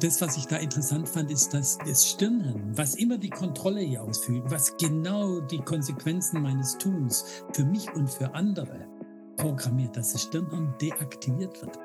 [0.00, 4.02] das, was ich da interessant fand, ist, dass das Stirnhirn, was immer die Kontrolle hier
[4.02, 8.86] ausführt, was genau die Konsequenzen meines Tuns für mich und für andere
[9.36, 11.78] programmiert, dass das Stirnhirn deaktiviert wird.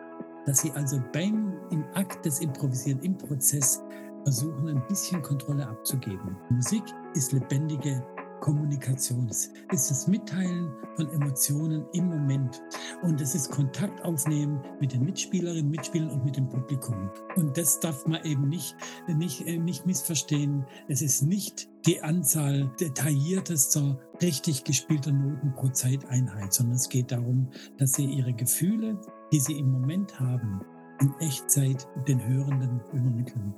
[0.46, 3.82] Dass sie also beim im Akt des Improvisieren, im Prozess
[4.24, 6.38] versuchen, ein bisschen Kontrolle abzugeben.
[6.50, 8.04] Musik ist lebendige
[8.42, 9.28] Kommunikation.
[9.30, 12.62] Es ist das Mitteilen von Emotionen im Moment.
[13.02, 17.10] Und es ist Kontakt aufnehmen mit den Mitspielerinnen, Mitspielern und mit dem Publikum.
[17.36, 18.76] Und das darf man eben nicht,
[19.08, 20.66] nicht, äh, nicht missverstehen.
[20.88, 27.50] Es ist nicht die Anzahl detailliertester, richtig gespielter Noten pro Zeiteinheit, sondern es geht darum,
[27.78, 29.00] dass sie ihre Gefühle,
[29.32, 30.62] die sie im Moment haben,
[31.02, 33.54] in Echtzeit den Hörenden übermitteln.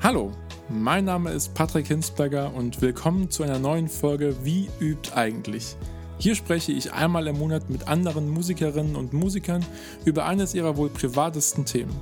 [0.00, 0.30] Hallo,
[0.70, 5.76] mein Name ist Patrick Hinsberger und willkommen zu einer neuen Folge Wie übt eigentlich?
[6.18, 9.64] Hier spreche ich einmal im Monat mit anderen Musikerinnen und Musikern
[10.04, 11.94] über eines ihrer wohl privatesten Themen.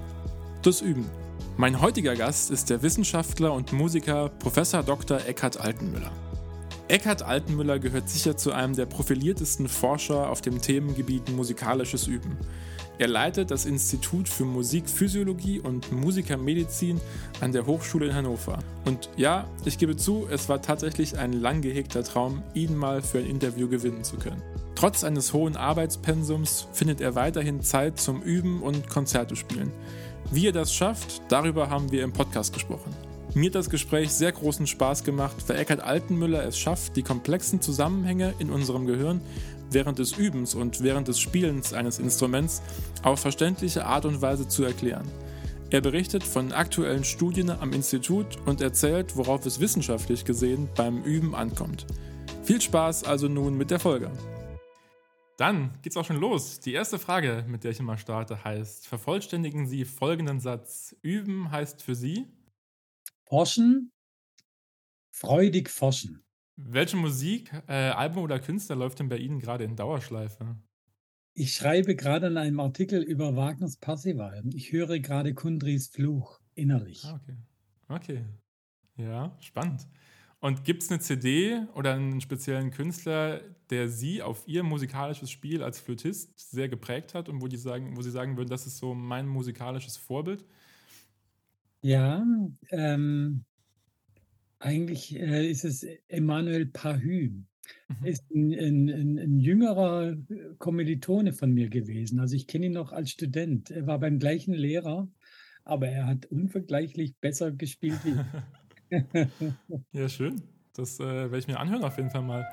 [0.62, 1.08] Das Üben.
[1.56, 4.54] Mein heutiger Gast ist der Wissenschaftler und Musiker Prof.
[4.84, 5.20] Dr.
[5.26, 6.10] Eckhard Altenmüller.
[6.88, 12.36] Eckhard Altenmüller gehört sicher zu einem der profiliertesten Forscher auf dem Themengebiet musikalisches Üben.
[12.98, 16.98] Er leitet das Institut für Musikphysiologie und Musikermedizin
[17.40, 18.58] an der Hochschule in Hannover.
[18.86, 23.18] Und ja, ich gebe zu, es war tatsächlich ein lang gehegter Traum, ihn mal für
[23.18, 24.42] ein Interview gewinnen zu können.
[24.76, 29.72] Trotz eines hohen Arbeitspensums findet er weiterhin Zeit zum Üben und Konzerte spielen.
[30.30, 32.94] Wie er das schafft, darüber haben wir im Podcast gesprochen.
[33.34, 37.60] Mir hat das Gespräch sehr großen Spaß gemacht, weil Eckhard Altenmüller es schafft, die komplexen
[37.60, 39.20] Zusammenhänge in unserem Gehirn
[39.70, 42.62] während des Übens und während des Spielens eines Instruments
[43.02, 45.06] auf verständliche Art und Weise zu erklären.
[45.70, 51.34] Er berichtet von aktuellen Studien am Institut und erzählt, worauf es wissenschaftlich gesehen beim Üben
[51.34, 51.86] ankommt.
[52.44, 54.12] Viel Spaß also nun mit der Folge.
[55.36, 56.60] Dann geht's auch schon los.
[56.60, 60.96] Die erste Frage, mit der ich immer starte, heißt: Vervollständigen Sie folgenden Satz.
[61.02, 62.26] Üben heißt für Sie?
[63.28, 63.90] Forschen,
[65.10, 66.25] freudig forschen.
[66.58, 70.56] Welche Musik, äh, Album oder Künstler läuft denn bei Ihnen gerade in Dauerschleife?
[71.34, 74.42] Ich schreibe gerade an einem Artikel über Wagners Parsival.
[74.52, 77.04] Ich höre gerade Kundris Fluch innerlich.
[77.04, 77.36] Ah, okay.
[77.88, 78.24] Okay.
[78.96, 79.88] Ja, spannend.
[80.40, 85.62] Und gibt es eine CD oder einen speziellen Künstler, der Sie auf Ihr musikalisches Spiel
[85.62, 88.78] als Flötist sehr geprägt hat und wo, die sagen, wo Sie sagen würden, das ist
[88.78, 90.44] so mein musikalisches Vorbild?
[91.82, 92.24] Ja,
[92.70, 93.44] ähm,
[94.66, 97.44] eigentlich, äh, ist es Emmanuel Pahü.
[97.90, 98.06] Mhm.
[98.06, 102.20] Ist ein 'n 'n 'n jüngerer, äh, Kommilitone von mir gewesen.
[102.20, 103.70] Also, ich kenne ihn noch als Student.
[103.70, 105.10] Er war beim gleichen Lehrer,
[105.64, 108.24] aber er hat unvergleichlich besser gespielt wie ich.
[109.92, 110.42] Ja, schön.
[110.74, 112.44] Das, äh, werde ich mir anhören auf jeden Fall mal.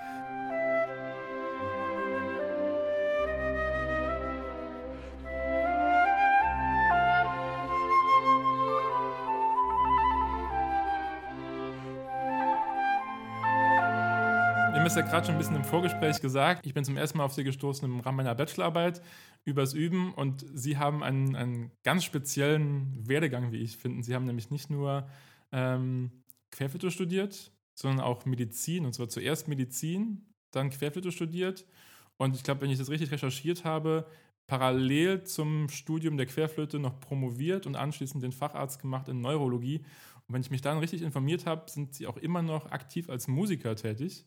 [14.84, 16.66] Haben es ja gerade schon ein bisschen im Vorgespräch gesagt.
[16.66, 19.02] Ich bin zum ersten Mal auf Sie gestoßen im Rahmen meiner Bachelorarbeit
[19.46, 24.04] übers Üben und Sie haben einen, einen ganz speziellen Werdegang, wie ich finde.
[24.04, 25.08] Sie haben nämlich nicht nur
[25.54, 26.12] ähm,
[26.52, 31.66] Querflöte studiert, sondern auch Medizin und zwar zuerst Medizin, dann Querflöte studiert
[32.18, 34.06] und ich glaube, wenn ich das richtig recherchiert habe,
[34.48, 39.86] parallel zum Studium der Querflöte noch promoviert und anschließend den Facharzt gemacht in Neurologie.
[40.28, 43.30] Und wenn ich mich dann richtig informiert habe, sind Sie auch immer noch aktiv als
[43.30, 44.26] Musiker tätig.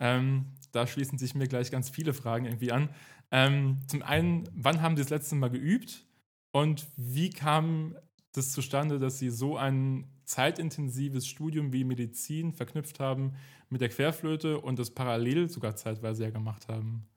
[0.00, 2.90] Ähm, da schließen sich mir gleich ganz viele Fragen irgendwie an.
[3.30, 6.06] Ähm, zum einen, wann haben Sie das letzte Mal geübt
[6.50, 7.96] und wie kam
[8.32, 13.34] das zustande, dass Sie so ein zeitintensives Studium wie Medizin verknüpft haben
[13.68, 17.08] mit der Querflöte und das parallel sogar zeitweise ja gemacht haben?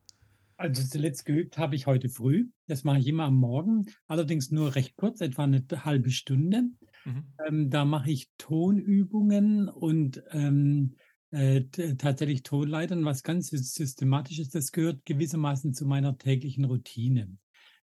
[0.58, 2.50] Also zuletzt geübt habe ich heute früh.
[2.68, 6.64] Das mache ich immer am Morgen, allerdings nur recht kurz, etwa eine halbe Stunde.
[7.04, 7.24] Mhm.
[7.46, 10.96] Ähm, da mache ich Tonübungen und ähm,
[11.36, 14.50] äh, tatsächlich Tonleitern, was ganz Systematisches.
[14.50, 17.38] Das gehört gewissermaßen zu meiner täglichen Routine.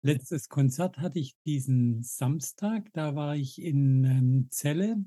[0.01, 2.89] Letztes Konzert hatte ich diesen Samstag.
[2.93, 5.03] Da war ich in ähm, Celle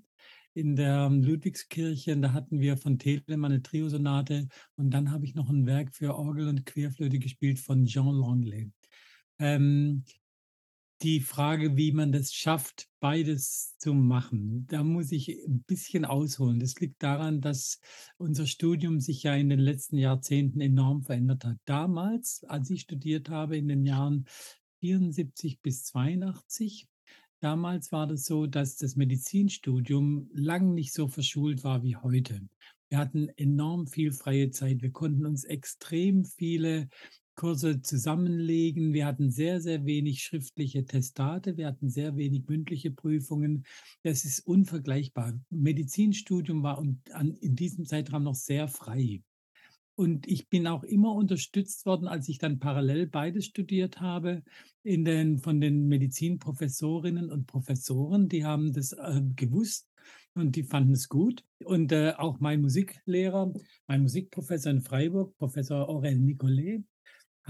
[0.54, 2.16] in der Ludwigskirche.
[2.16, 6.16] Da hatten wir von Telemann eine Triosonate und dann habe ich noch ein Werk für
[6.16, 8.70] Orgel und Querflöte gespielt von Jean Longley.
[9.38, 10.04] Ähm,
[11.02, 16.60] die Frage, wie man das schafft, beides zu machen, da muss ich ein bisschen ausholen.
[16.60, 17.80] Das liegt daran, dass
[18.18, 21.56] unser Studium sich ja in den letzten Jahrzehnten enorm verändert hat.
[21.64, 24.26] Damals, als ich studiert habe in den Jahren
[24.80, 26.86] 74 bis 82,
[27.40, 32.42] damals war das so, dass das Medizinstudium lang nicht so verschult war wie heute.
[32.90, 34.82] Wir hatten enorm viel freie Zeit.
[34.82, 36.88] Wir konnten uns extrem viele
[37.34, 38.92] Kurse zusammenlegen.
[38.92, 41.56] Wir hatten sehr, sehr wenig schriftliche Testate.
[41.56, 43.64] Wir hatten sehr wenig mündliche Prüfungen.
[44.02, 45.38] Das ist unvergleichbar.
[45.50, 49.22] Medizinstudium war in diesem Zeitraum noch sehr frei.
[50.00, 54.42] Und ich bin auch immer unterstützt worden, als ich dann parallel beides studiert habe,
[54.82, 58.28] in den, von den Medizinprofessorinnen und Professoren.
[58.28, 59.90] Die haben das äh, gewusst
[60.34, 61.44] und die fanden es gut.
[61.64, 63.52] Und äh, auch mein Musiklehrer,
[63.86, 66.82] mein Musikprofessor in Freiburg, Professor Aurel Nicolet,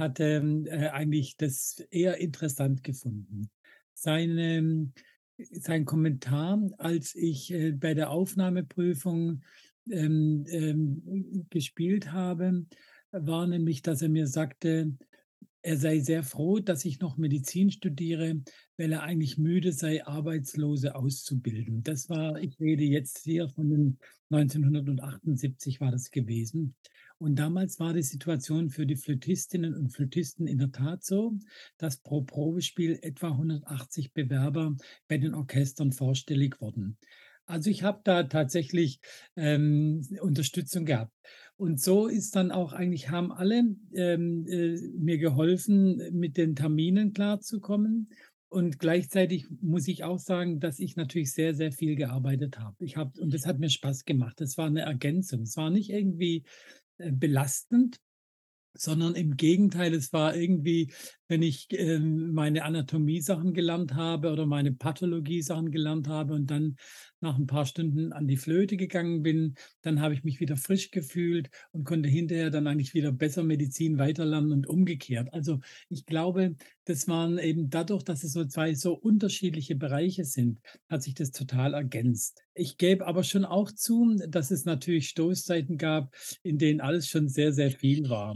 [0.00, 3.50] hat ähm, äh, eigentlich das eher interessant gefunden.
[3.94, 4.90] Seine,
[5.52, 9.42] sein Kommentar, als ich äh, bei der Aufnahmeprüfung
[9.88, 12.66] ähm, ähm, gespielt habe,
[13.12, 14.96] war nämlich, dass er mir sagte,
[15.62, 18.40] er sei sehr froh, dass ich noch Medizin studiere,
[18.78, 21.82] weil er eigentlich müde sei, Arbeitslose auszubilden.
[21.82, 23.98] Das war, ich rede jetzt hier von den
[24.30, 26.74] 1978 war das gewesen.
[27.20, 31.36] Und damals war die Situation für die Flötistinnen und Flötisten in der Tat so,
[31.76, 34.74] dass pro Probespiel etwa 180 Bewerber
[35.06, 36.96] bei den Orchestern vorstellig wurden.
[37.44, 39.00] Also ich habe da tatsächlich
[39.36, 41.12] ähm, Unterstützung gehabt.
[41.56, 47.12] Und so ist dann auch eigentlich, haben alle ähm, äh, mir geholfen, mit den Terminen
[47.12, 48.08] klarzukommen.
[48.48, 52.82] Und gleichzeitig muss ich auch sagen, dass ich natürlich sehr, sehr viel gearbeitet habe.
[52.82, 54.40] Ich habe, und das hat mir Spaß gemacht.
[54.40, 55.42] Das war eine Ergänzung.
[55.42, 56.44] Es war nicht irgendwie
[57.12, 58.00] belastend,
[58.74, 60.92] sondern im Gegenteil, es war irgendwie,
[61.30, 66.76] wenn ich äh, meine Anatomie-Sachen gelernt habe oder meine Pathologie-Sachen gelernt habe und dann
[67.20, 70.90] nach ein paar Stunden an die Flöte gegangen bin, dann habe ich mich wieder frisch
[70.90, 75.32] gefühlt und konnte hinterher dann eigentlich wieder besser Medizin weiterlernen und umgekehrt.
[75.32, 80.58] Also ich glaube, das waren eben dadurch, dass es so zwei so unterschiedliche Bereiche sind,
[80.88, 82.42] hat sich das total ergänzt.
[82.54, 86.12] Ich gebe aber schon auch zu, dass es natürlich Stoßzeiten gab,
[86.42, 88.34] in denen alles schon sehr, sehr viel war.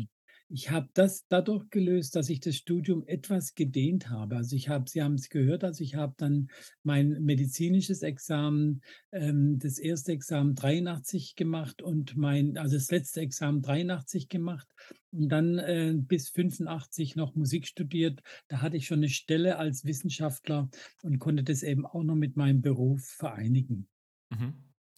[0.55, 4.37] Ich habe das dadurch gelöst, dass ich das Studium etwas gedehnt habe.
[4.37, 6.49] Also ich habe, Sie haben es gehört, also ich habe dann
[6.85, 8.81] mein medizinisches Examen,
[9.11, 14.69] ähm, das erste Examen 83 gemacht und mein, also das letzte Examen 83 gemacht
[15.11, 18.23] und dann äh, bis 85 noch Musik studiert.
[18.47, 20.71] Da hatte ich schon eine Stelle als Wissenschaftler
[21.03, 23.89] und konnte das eben auch noch mit meinem Beruf vereinigen.
[24.31, 24.55] Mhm.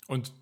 [0.07, 0.35] Und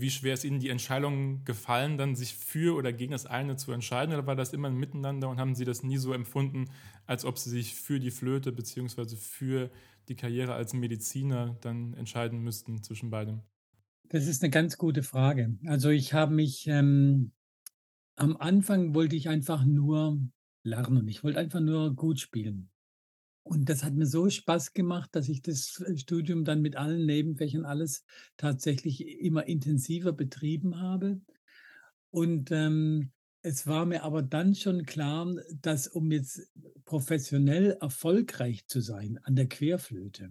[0.00, 3.72] wie schwer ist Ihnen die Entscheidung gefallen, dann sich für oder gegen das eine zu
[3.72, 4.14] entscheiden?
[4.14, 6.66] Oder war das immer ein Miteinander und haben Sie das nie so empfunden,
[7.06, 9.16] als ob Sie sich für die Flöte bzw.
[9.16, 9.70] für
[10.08, 13.42] die Karriere als Mediziner dann entscheiden müssten zwischen beidem?
[14.10, 15.58] Das ist eine ganz gute Frage.
[15.66, 17.32] Also ich habe mich ähm,
[18.16, 20.18] am Anfang wollte ich einfach nur
[20.64, 21.08] lernen.
[21.08, 22.70] Ich wollte einfach nur gut spielen.
[23.48, 27.06] Und das hat mir so Spaß gemacht, dass ich das äh, Studium dann mit allen
[27.06, 28.04] Nebenfächern alles
[28.36, 31.18] tatsächlich immer intensiver betrieben habe.
[32.10, 33.10] Und ähm,
[33.40, 36.52] es war mir aber dann schon klar, dass um jetzt
[36.84, 40.30] professionell erfolgreich zu sein an der Querflöte,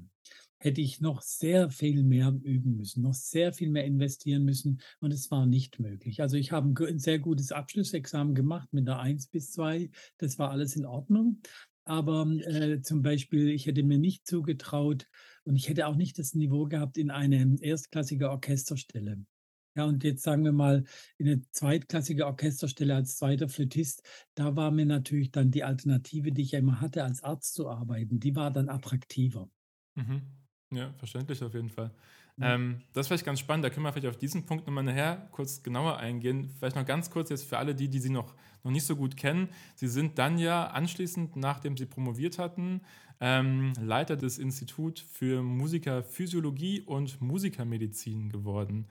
[0.60, 5.12] hätte ich noch sehr viel mehr üben müssen, noch sehr viel mehr investieren müssen und
[5.12, 6.22] es war nicht möglich.
[6.22, 10.52] Also ich habe ein sehr gutes Abschlussexamen gemacht mit einer 1 bis 2, das war
[10.52, 11.42] alles in Ordnung,
[11.88, 15.08] aber äh, zum Beispiel, ich hätte mir nicht zugetraut
[15.44, 19.26] und ich hätte auch nicht das Niveau gehabt in eine erstklassige Orchesterstelle.
[19.76, 20.86] Ja, und jetzt sagen wir mal,
[21.18, 24.02] in eine zweitklassige Orchesterstelle als zweiter Flötist,
[24.34, 27.70] da war mir natürlich dann die Alternative, die ich ja immer hatte, als Arzt zu
[27.70, 29.52] arbeiten, die war dann attraktiver.
[29.94, 30.24] Mhm.
[30.72, 31.92] Ja, verständlich auf jeden Fall.
[32.40, 35.28] Ähm, das ist vielleicht ganz spannend, da können wir vielleicht auf diesen Punkt nochmal nachher
[35.32, 36.52] kurz genauer eingehen.
[36.58, 39.18] Vielleicht noch ganz kurz jetzt für alle die, die Sie noch, noch nicht so gut
[39.18, 39.50] kennen.
[39.76, 42.82] Sie sind dann ja anschließend, nachdem Sie promoviert hatten,
[43.20, 48.88] ähm, Leiter des Instituts für Musikerphysiologie und Musikermedizin geworden.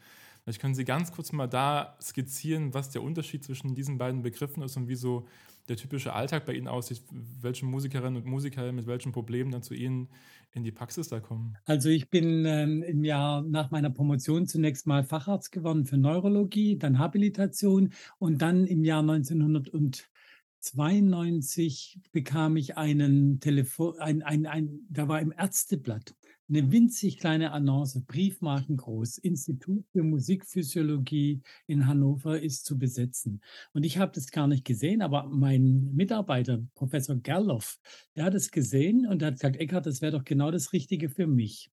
[0.47, 4.63] Vielleicht können Sie ganz kurz mal da skizzieren, was der Unterschied zwischen diesen beiden Begriffen
[4.63, 5.27] ist und wie so
[5.69, 9.75] der typische Alltag bei Ihnen aussieht, welche Musikerinnen und Musiker mit welchen Problemen dann zu
[9.75, 10.09] Ihnen
[10.53, 11.59] in die Praxis da kommen?
[11.65, 16.79] Also ich bin ähm, im Jahr nach meiner Promotion zunächst mal Facharzt geworden für Neurologie,
[16.79, 25.09] dann Habilitation und dann im Jahr 1992 bekam ich einen Telefon, ein, ein, ein, da
[25.09, 26.15] war im Ärzteblatt
[26.49, 33.43] eine winzig kleine Annonce, briefmarkengroß, Institut für Musikphysiologie in Hannover ist zu besetzen.
[33.73, 37.79] Und ich habe das gar nicht gesehen, aber mein Mitarbeiter, Professor Gerloff,
[38.15, 41.27] der hat es gesehen und hat gesagt, Eckhard, das wäre doch genau das Richtige für
[41.27, 41.71] mich.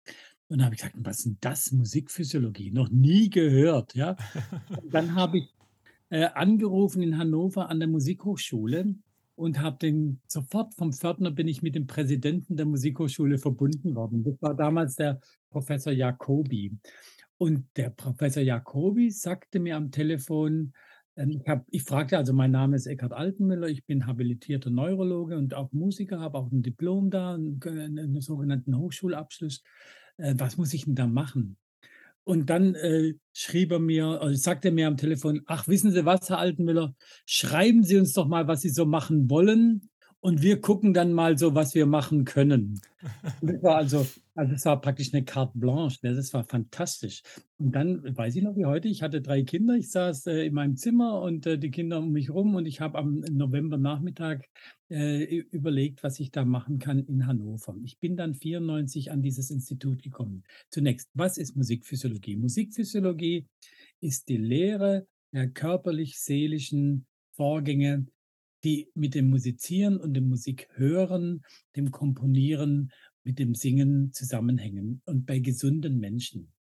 [0.49, 2.71] Und dann habe ich gesagt, was ist denn das, Musikphysiologie?
[2.71, 3.95] Noch nie gehört.
[3.95, 4.17] Ja?
[4.91, 5.55] dann habe ich
[6.11, 8.95] äh, angerufen in Hannover an der Musikhochschule
[9.41, 14.23] und habe den sofort vom Pförtner bin ich mit dem Präsidenten der Musikhochschule verbunden worden.
[14.23, 15.21] Das war damals der
[15.51, 16.77] Professor Jacobi.
[17.39, 20.73] Und der Professor Jacobi sagte mir am Telefon,
[21.17, 25.37] Ähm, ich, hab, ich fragte, also mein Name ist Eckhard Altenmüller, ich bin habilitierter Neurologe
[25.37, 29.63] und auch Musiker, habe auch ein Diplom da, einen, einen sogenannten Hochschulabschluss.
[30.19, 31.57] Äh, was muss ich denn da machen?
[32.31, 36.05] Und dann äh, schrieb er mir, also sagte er mir am Telefon, ach, wissen Sie
[36.05, 36.95] was, Herr Altenmüller,
[37.27, 39.90] schreiben Sie uns doch mal, was Sie so machen wollen
[40.23, 42.81] und wir gucken dann mal so, was wir machen können.
[43.41, 45.99] das war also, also das war praktisch eine Carte Blanche.
[46.03, 46.15] Ne?
[46.15, 47.23] Das war fantastisch.
[47.59, 50.55] Und dann weiß ich noch wie heute, ich hatte drei Kinder, ich saß äh, in
[50.55, 54.47] meinem Zimmer und äh, die Kinder um mich rum und ich habe am November-Nachmittag
[54.91, 57.75] äh, überlegt, was ich da machen kann in Hannover.
[57.83, 60.45] Ich bin dann 94 an dieses Institut gekommen.
[60.71, 62.37] Zunächst, was ist Musikphysiologie?
[62.37, 63.47] Musikphysiologie
[64.01, 68.07] ist die Lehre der körperlich-seelischen Vorgänge
[68.65, 71.43] die mit dem Musizieren und dem Musikhören,
[71.77, 72.93] dem Komponieren,
[73.25, 76.53] mit dem Singen zusammenhängen und bei gesunden Menschen.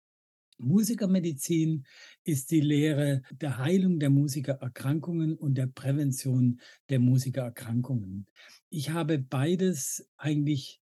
[0.58, 1.84] Musikermedizin
[2.24, 8.26] ist die Lehre der Heilung der Musikererkrankungen und der Prävention der Musikererkrankungen.
[8.68, 10.80] Ich habe beides eigentlich,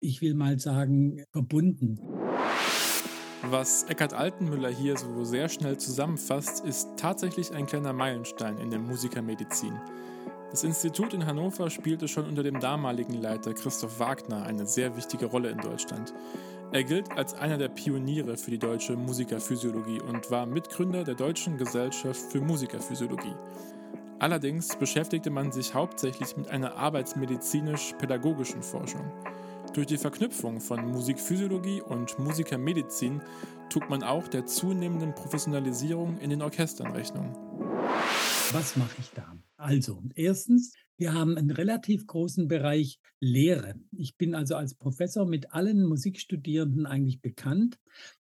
[0.00, 1.98] ich will mal sagen, verbunden.
[3.42, 8.80] Was Eckhard Altenmüller hier so sehr schnell zusammenfasst, ist tatsächlich ein kleiner Meilenstein in der
[8.80, 9.72] Musikermedizin.
[10.50, 15.26] Das Institut in Hannover spielte schon unter dem damaligen Leiter Christoph Wagner eine sehr wichtige
[15.26, 16.14] Rolle in Deutschland.
[16.72, 21.56] Er gilt als einer der Pioniere für die deutsche Musikerphysiologie und war Mitgründer der Deutschen
[21.58, 23.34] Gesellschaft für Musikerphysiologie.
[24.18, 29.12] Allerdings beschäftigte man sich hauptsächlich mit einer arbeitsmedizinisch-pädagogischen Forschung.
[29.74, 33.20] Durch die Verknüpfung von Musikphysiologie und Musikermedizin
[33.68, 37.36] trug man auch der zunehmenden Professionalisierung in den Orchestern Rechnung.
[38.52, 39.26] Was mache ich da?
[39.66, 43.74] Also, erstens, wir haben einen relativ großen Bereich Lehre.
[43.90, 47.76] Ich bin also als Professor mit allen Musikstudierenden eigentlich bekannt.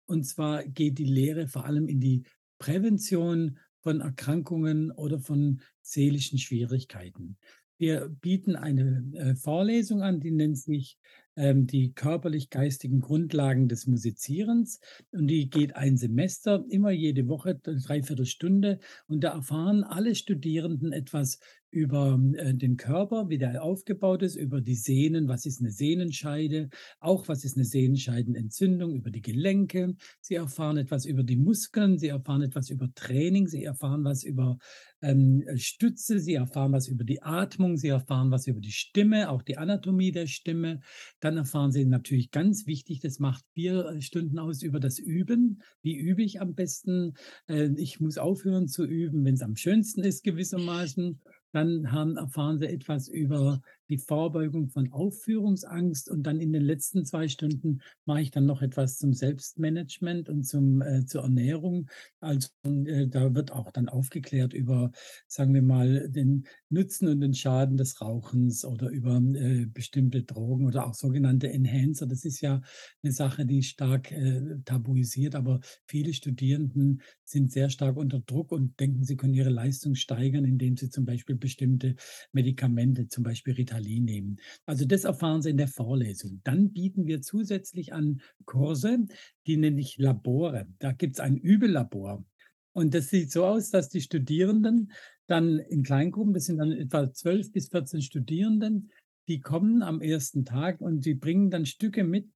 [0.06, 2.22] Und zwar geht die Lehre vor allem in die
[2.58, 7.36] Prävention von Erkrankungen oder von seelischen Schwierigkeiten.
[7.76, 10.96] Wir bieten eine äh, Vorlesung an, die nennt sich
[11.36, 14.80] die körperlich-geistigen Grundlagen des Musizierens.
[15.10, 18.78] Und die geht ein Semester, immer jede Woche, dreiviertel Stunde.
[19.06, 21.40] Und da erfahren alle Studierenden etwas
[21.74, 26.70] über äh, den Körper, wie der aufgebaut ist, über die Sehnen, was ist eine Sehnenscheide,
[27.00, 29.96] auch was ist eine Sehnenscheidenentzündung, über die Gelenke.
[30.20, 34.58] Sie erfahren etwas über die Muskeln, sie erfahren etwas über Training, sie erfahren was über
[35.02, 39.42] ähm, Stütze, sie erfahren was über die Atmung, sie erfahren was über die Stimme, auch
[39.42, 40.80] die Anatomie der Stimme.
[41.20, 45.60] Dann erfahren sie natürlich ganz wichtig, das macht vier Stunden aus über das Üben.
[45.82, 47.14] Wie übe ich am besten?
[47.48, 51.20] Äh, ich muss aufhören zu üben, wenn es am schönsten ist gewissermaßen.
[51.54, 57.04] Dann haben, erfahren sie etwas über die Vorbeugung von Aufführungsangst und dann in den letzten
[57.04, 61.88] zwei Stunden mache ich dann noch etwas zum Selbstmanagement und zum, äh, zur Ernährung.
[62.18, 64.90] Also äh, da wird auch dann aufgeklärt über,
[65.28, 70.66] sagen wir mal, den Nutzen und den Schaden des Rauchens oder über äh, bestimmte Drogen
[70.66, 72.06] oder auch sogenannte Enhancer.
[72.06, 72.62] Das ist ja
[73.04, 78.78] eine Sache, die stark äh, tabuisiert, aber viele Studierenden sind sehr stark unter Druck und
[78.78, 81.96] denken, sie können ihre Leistung steigern, indem sie zum Beispiel bestimmte
[82.32, 84.36] Medikamente, zum Beispiel Ritalin nehmen.
[84.66, 86.40] Also das erfahren Sie in der Vorlesung.
[86.44, 89.06] Dann bieten wir zusätzlich an Kurse,
[89.46, 90.66] die nenne ich Labore.
[90.78, 92.24] Da gibt es ein Übellabor.
[92.72, 94.92] Und das sieht so aus, dass die Studierenden
[95.26, 98.90] dann in Kleingruppen, das sind dann etwa 12 bis 14 Studierenden,
[99.28, 102.28] die kommen am ersten Tag und die bringen dann Stücke mit,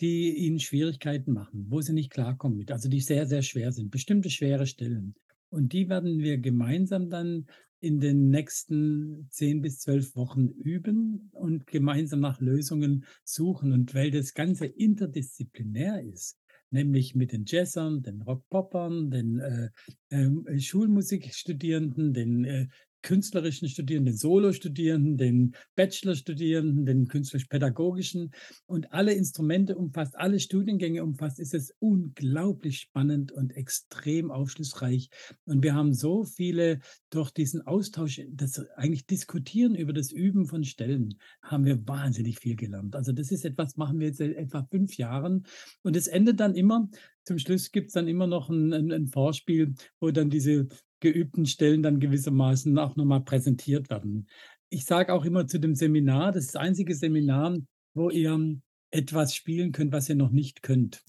[0.00, 3.90] die ihnen Schwierigkeiten machen, wo sie nicht klarkommen mit, also die sehr, sehr schwer sind,
[3.90, 5.14] bestimmte schwere Stellen.
[5.48, 7.46] Und die werden wir gemeinsam dann
[7.80, 13.72] in den nächsten zehn bis zwölf Wochen üben und gemeinsam nach Lösungen suchen.
[13.72, 16.38] Und weil das Ganze interdisziplinär ist,
[16.70, 19.70] nämlich mit den Jazzern, den Rockpoppern, den äh,
[20.08, 22.66] äh, Schulmusikstudierenden, den äh,
[23.02, 28.32] künstlerischen Studierenden, den Solo-Studierenden, den Bachelor-Studierenden, den künstlerisch-pädagogischen
[28.66, 35.10] und alle Instrumente umfasst, alle Studiengänge umfasst, ist es unglaublich spannend und extrem aufschlussreich.
[35.44, 40.64] Und wir haben so viele durch diesen Austausch, das eigentlich diskutieren über das Üben von
[40.64, 42.96] Stellen, haben wir wahnsinnig viel gelernt.
[42.96, 45.46] Also das ist etwas, machen wir jetzt seit etwa fünf Jahren
[45.82, 46.88] und es endet dann immer
[47.26, 50.68] zum Schluss gibt es dann immer noch ein, ein, ein, Vorspiel, wo dann diese
[51.00, 54.28] geübten Stellen dann gewissermaßen auch nochmal präsentiert werden.
[54.68, 57.56] Ich sage auch immer zu dem Seminar, das ist das einzige Seminar,
[57.94, 58.58] wo ihr
[58.90, 61.02] etwas spielen könnt, was ihr noch nicht könnt.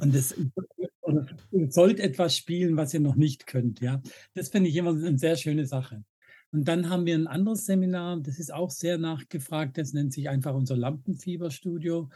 [0.00, 0.34] Und das
[1.08, 3.80] oder ihr sollt etwas spielen, was ihr noch nicht könnt.
[3.80, 4.02] Ja,
[4.34, 6.04] das finde ich immer eine sehr schöne Sache.
[6.50, 10.28] Und dann haben wir ein anderes Seminar, das ist auch sehr nachgefragt, das nennt sich
[10.30, 12.08] einfach unser Lampenfieberstudio.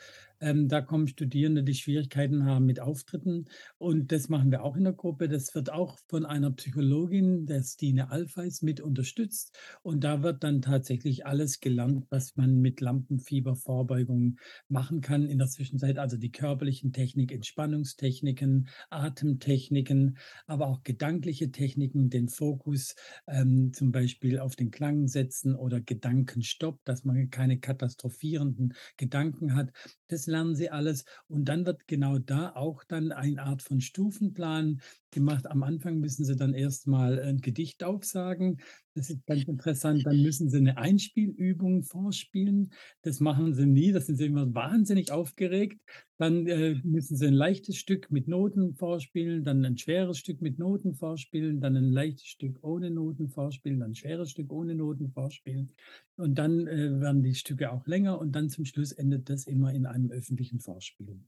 [0.43, 3.47] Ähm, da kommen Studierende, die Schwierigkeiten haben mit Auftritten.
[3.79, 5.29] Und das machen wir auch in der Gruppe.
[5.29, 9.57] Das wird auch von einer Psychologin, der Stine Alfeis, mit unterstützt.
[9.83, 14.37] Und da wird dann tatsächlich alles gelernt, was man mit Lampenfiebervorbeugung
[14.69, 15.99] machen kann in der Zwischenzeit.
[15.99, 22.97] Also die körperlichen Technik, Entspannungstechniken, Atemtechniken, aber auch gedankliche Techniken, den Fokus
[23.29, 29.71] ähm, zum Beispiel auf den Klang setzen oder Gedankenstopp, dass man keine katastrophierenden Gedanken hat.
[30.13, 31.05] Das lernen sie alles.
[31.27, 34.81] Und dann wird genau da auch dann eine Art von Stufenplan
[35.13, 35.47] gemacht.
[35.47, 38.61] Am Anfang müssen sie dann erstmal ein Gedicht aufsagen.
[38.95, 40.05] Das ist ganz interessant.
[40.05, 42.73] Dann müssen sie eine Einspielübung vorspielen.
[43.03, 43.93] Das machen sie nie.
[43.93, 45.81] Das sind sie immer wahnsinnig aufgeregt.
[46.19, 50.59] Dann äh, müssen sie ein leichtes Stück mit Noten vorspielen, dann ein schweres Stück mit
[50.59, 55.11] Noten vorspielen, dann ein leichtes Stück ohne Noten vorspielen, dann ein schweres Stück ohne Noten
[55.11, 55.73] vorspielen.
[56.17, 59.73] Und dann äh, werden die Stücke auch länger und dann zum Schluss endet das immer
[59.73, 61.21] in einem öffentlichen Vorspiel.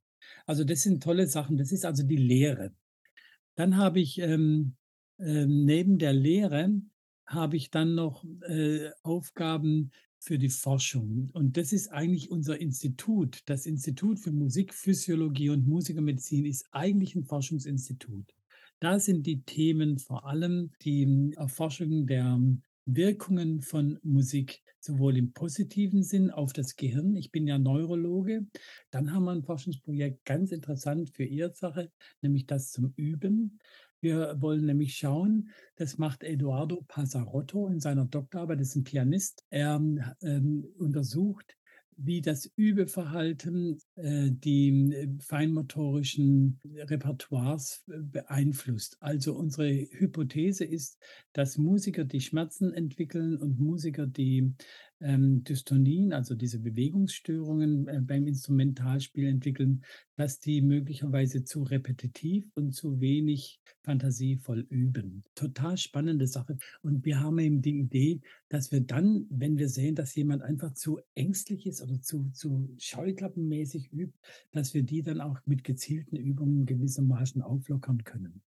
[0.47, 1.57] Also das sind tolle Sachen.
[1.57, 2.73] Das ist also die Lehre.
[3.56, 4.76] Dann habe ich ähm,
[5.18, 6.70] äh, neben der Lehre
[7.26, 11.30] habe ich dann noch äh, Aufgaben für die Forschung.
[11.32, 13.42] Und das ist eigentlich unser Institut.
[13.46, 18.34] Das Institut für Musikphysiologie und Musikermedizin ist eigentlich ein Forschungsinstitut.
[18.80, 22.38] Da sind die Themen vor allem die Erforschung der
[22.87, 27.17] Wirkungen von Musik, sowohl im positiven Sinn auf das Gehirn.
[27.17, 28.47] Ich bin ja Neurologe.
[28.91, 33.59] Dann haben wir ein Forschungsprojekt ganz interessant für Ihre Sache, nämlich das zum Üben.
[34.00, 39.47] Wir wollen nämlich schauen, das macht Eduardo Pasarotto in seiner Doktorarbeit, das ist ein Pianist.
[39.49, 39.81] Er
[40.21, 41.57] ähm, untersucht
[41.97, 48.97] wie das Übeverhalten äh, die äh, feinmotorischen Repertoires äh, beeinflusst.
[49.01, 50.99] Also unsere Hypothese ist,
[51.33, 54.55] dass Musiker, die Schmerzen entwickeln und Musiker, die
[55.01, 59.85] ähm, Dystonien, also diese Bewegungsstörungen äh, beim Instrumentalspiel entwickeln,
[60.17, 65.25] dass die möglicherweise zu repetitiv und zu wenig fantasievoll üben.
[65.35, 66.57] Total spannende Sache.
[66.83, 70.73] Und wir haben eben die Idee, dass wir dann, wenn wir sehen, dass jemand einfach
[70.75, 74.19] zu ängstlich ist oder zu, zu scheuklappenmäßig übt,
[74.53, 78.43] dass wir die dann auch mit gezielten Übungen gewissermaßen auflockern können.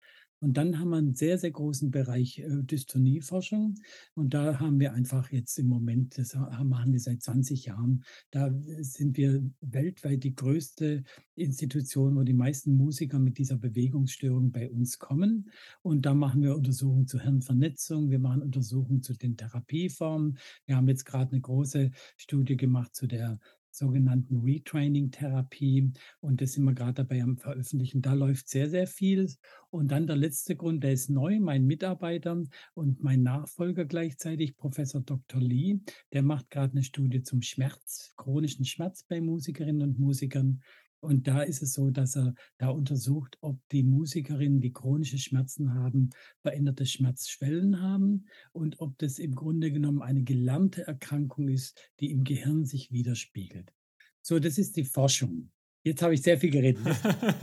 [0.43, 3.77] Und dann haben wir einen sehr, sehr großen Bereich äh, Dystonieforschung.
[4.15, 8.03] Und da haben wir einfach jetzt im Moment, das machen wir seit 20 Jahren,
[8.33, 11.05] da sind wir weltweit die größte
[11.37, 15.49] Institution, wo die meisten Musiker mit dieser Bewegungsstörung bei uns kommen.
[15.83, 20.39] Und da machen wir Untersuchungen zur Hirnvernetzung, wir machen Untersuchungen zu den Therapieformen.
[20.67, 23.39] Wir haben jetzt gerade eine große Studie gemacht zu der
[23.75, 25.93] sogenannten Retraining-Therapie.
[26.21, 28.03] Und das sind wir gerade dabei am Veröffentlichen.
[28.03, 29.29] Da läuft sehr, sehr viel.
[29.71, 32.43] Und dann der letzte Grund, der ist neu, mein Mitarbeiter
[32.75, 35.41] und mein Nachfolger gleichzeitig, Professor Dr.
[35.41, 35.79] Lee,
[36.13, 40.63] der macht gerade eine Studie zum Schmerz, chronischen Schmerz bei Musikerinnen und Musikern.
[41.03, 45.75] Und da ist es so, dass er da untersucht, ob die Musikerinnen, die chronische Schmerzen
[45.75, 46.11] haben,
[46.43, 52.23] veränderte Schmerzschwellen haben und ob das im Grunde genommen eine gelernte Erkrankung ist, die im
[52.23, 53.73] Gehirn sich widerspiegelt.
[54.21, 55.51] So, das ist die Forschung.
[55.85, 56.87] Jetzt habe ich sehr viel geredet.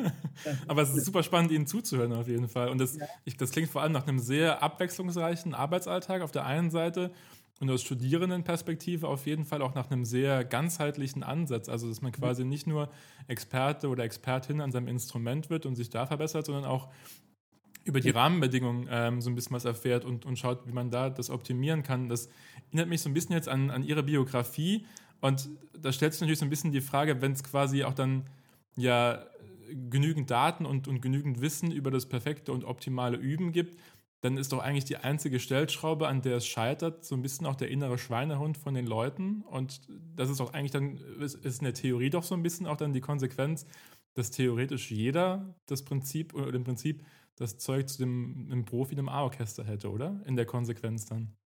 [0.67, 2.69] Aber es ist super spannend, Ihnen zuzuhören auf jeden Fall.
[2.69, 3.05] Und das, ja.
[3.25, 7.11] ich, das klingt vor allem nach einem sehr abwechslungsreichen Arbeitsalltag auf der einen Seite
[7.59, 11.67] und aus Studierendenperspektive auf jeden Fall auch nach einem sehr ganzheitlichen Ansatz.
[11.67, 12.89] Also, dass man quasi nicht nur
[13.27, 16.89] Experte oder Expertin an seinem Instrument wird und sich da verbessert, sondern auch
[17.83, 21.09] über die Rahmenbedingungen ähm, so ein bisschen was erfährt und, und schaut, wie man da
[21.09, 22.07] das optimieren kann.
[22.07, 22.29] Das
[22.67, 24.85] erinnert mich so ein bisschen jetzt an, an Ihre Biografie.
[25.21, 28.23] Und da stellt sich natürlich so ein bisschen die Frage, wenn es quasi auch dann
[28.75, 29.25] ja
[29.89, 33.77] genügend Daten und, und genügend Wissen über das perfekte und optimale Üben gibt,
[34.21, 37.55] dann ist doch eigentlich die einzige Stellschraube, an der es scheitert, so ein bisschen auch
[37.55, 39.43] der innere Schweinehund von den Leuten.
[39.43, 39.81] Und
[40.15, 42.91] das ist doch eigentlich dann, ist, in der Theorie doch so ein bisschen auch dann
[42.93, 43.65] die Konsequenz,
[44.15, 47.05] dass theoretisch jeder das Prinzip oder im Prinzip
[47.35, 50.21] das Zeug zu dem einem Profi einem A-Orchester hätte, oder?
[50.25, 51.37] In der Konsequenz dann.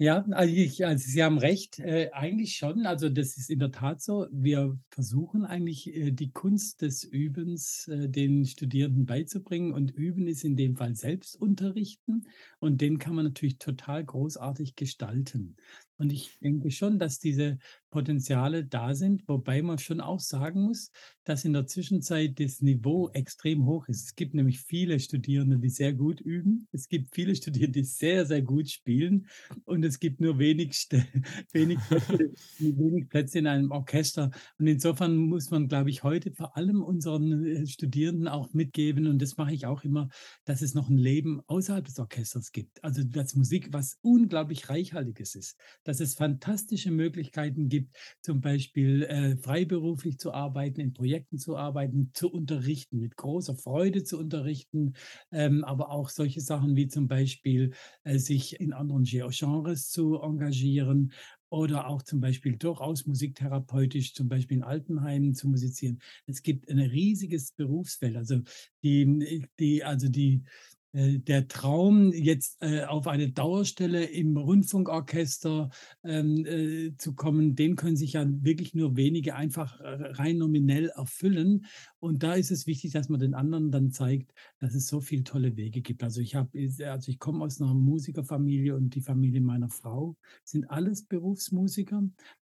[0.00, 2.86] Ja, also, ich, also Sie haben recht, äh, eigentlich schon.
[2.86, 4.28] Also das ist in der Tat so.
[4.30, 10.44] Wir versuchen eigentlich äh, die Kunst des Übens äh, den Studierenden beizubringen und Üben ist
[10.44, 12.28] in dem Fall Selbstunterrichten
[12.60, 15.56] und den kann man natürlich total großartig gestalten.
[15.98, 17.58] Und ich denke schon, dass diese
[17.90, 20.90] Potenziale da sind, wobei man schon auch sagen muss,
[21.24, 24.04] dass in der Zwischenzeit das Niveau extrem hoch ist.
[24.04, 26.68] Es gibt nämlich viele Studierende, die sehr gut üben.
[26.72, 29.26] Es gibt viele Studierende, die sehr, sehr gut spielen.
[29.64, 30.88] Und es gibt nur wenig,
[31.52, 34.30] wenig, Plätze, wenig Plätze in einem Orchester.
[34.58, 39.20] Und insofern muss man, glaube ich, heute vor allem unseren äh, Studierenden auch mitgeben, und
[39.20, 40.08] das mache ich auch immer,
[40.44, 42.82] dass es noch ein Leben außerhalb des Orchesters gibt.
[42.84, 45.56] Also dass Musik was unglaublich Reichhaltiges ist
[45.88, 52.10] dass es fantastische Möglichkeiten gibt, zum Beispiel äh, freiberuflich zu arbeiten, in Projekten zu arbeiten,
[52.12, 54.92] zu unterrichten, mit großer Freude zu unterrichten,
[55.32, 57.72] ähm, aber auch solche Sachen wie zum Beispiel
[58.04, 61.14] äh, sich in anderen Genres zu engagieren
[61.48, 66.00] oder auch zum Beispiel durchaus musiktherapeutisch, zum Beispiel in Altenheimen zu musizieren.
[66.26, 68.16] Es gibt ein riesiges Berufsfeld.
[68.16, 68.42] Also
[68.82, 75.70] die, die, also die, äh, der Traum, jetzt äh, auf eine Dauerstelle im Rundfunkorchester
[76.02, 81.66] ähm, äh, zu kommen, den können sich ja wirklich nur wenige einfach rein nominell erfüllen.
[81.98, 85.24] Und da ist es wichtig, dass man den anderen dann zeigt, dass es so viele
[85.24, 86.02] tolle Wege gibt.
[86.02, 86.50] Also ich habe,
[86.86, 92.02] also ich komme aus einer Musikerfamilie und die Familie meiner Frau sind alles Berufsmusiker.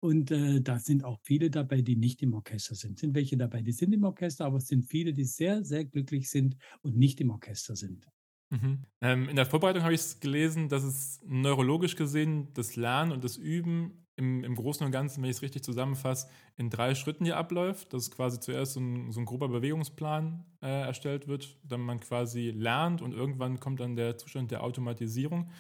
[0.01, 2.99] Und äh, da sind auch viele dabei, die nicht im Orchester sind.
[2.99, 6.29] Sind welche dabei, die sind im Orchester, aber es sind viele, die sehr, sehr glücklich
[6.29, 8.09] sind und nicht im Orchester sind.
[8.53, 8.81] Mhm.
[9.01, 13.39] Ähm, in der Vorbereitung habe ich gelesen, dass es neurologisch gesehen das Lernen und das
[13.39, 17.39] Üben im, im Großen und Ganzen, wenn ich es richtig zusammenfasse, in drei Schritten hier
[17.39, 17.95] abläuft.
[17.95, 22.51] Dass quasi zuerst so ein, so ein grober Bewegungsplan äh, erstellt wird, dann man quasi
[22.51, 25.51] lernt und irgendwann kommt dann der Zustand der Automatisierung.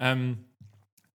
[0.00, 0.46] Ähm,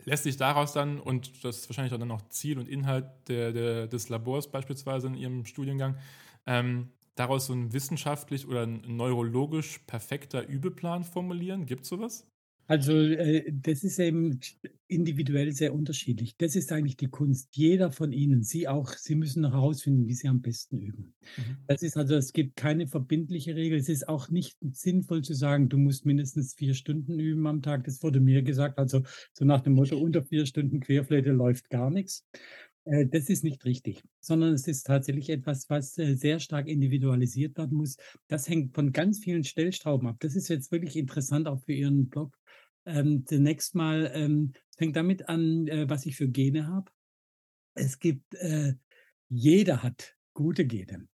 [0.05, 3.87] lässt sich daraus dann, und das ist wahrscheinlich dann auch Ziel und Inhalt der, der,
[3.87, 5.97] des Labors beispielsweise in Ihrem Studiengang,
[6.45, 11.65] ähm, daraus so ein wissenschaftlich oder ein neurologisch perfekter Übeplan formulieren?
[11.65, 12.27] Gibt es sowas?
[12.67, 14.39] Also äh, das ist eben
[14.87, 16.35] individuell sehr unterschiedlich.
[16.37, 17.55] Das ist eigentlich die Kunst.
[17.55, 21.13] Jeder von Ihnen, Sie auch, Sie müssen herausfinden, wie Sie am besten üben.
[21.37, 21.57] Mhm.
[21.67, 23.77] Das ist also, es gibt keine verbindliche Regel.
[23.77, 27.83] Es ist auch nicht sinnvoll zu sagen, du musst mindestens vier Stunden üben am Tag.
[27.83, 28.79] Das wurde mir gesagt.
[28.79, 32.25] Also so nach dem Motto, unter vier Stunden Querflöte läuft gar nichts.
[32.85, 37.57] Äh, das ist nicht richtig, sondern es ist tatsächlich etwas, was äh, sehr stark individualisiert
[37.57, 37.97] werden muss.
[38.27, 40.17] Das hängt von ganz vielen Stellstrauben ab.
[40.19, 42.37] Das ist jetzt wirklich interessant auch für Ihren Blog.
[42.85, 46.91] Ähm, zunächst mal ähm, fängt damit an, äh, was ich für Gene habe.
[47.73, 48.73] Es gibt, äh,
[49.27, 51.07] jeder hat gute Gene,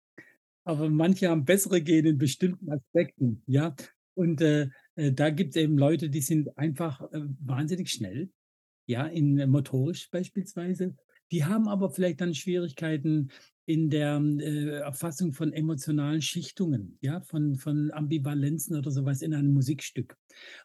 [0.64, 3.76] aber manche haben bessere Gene in bestimmten Aspekten, ja.
[4.14, 8.30] Und äh, äh da gibt es eben Leute, die sind einfach wahnsinnig schnell,
[8.86, 10.96] ja, in motorisch beispielsweise
[11.30, 13.30] die haben aber vielleicht dann Schwierigkeiten
[13.68, 19.52] in der äh, Erfassung von emotionalen Schichtungen, ja, von, von Ambivalenzen oder sowas in einem
[19.52, 20.16] Musikstück.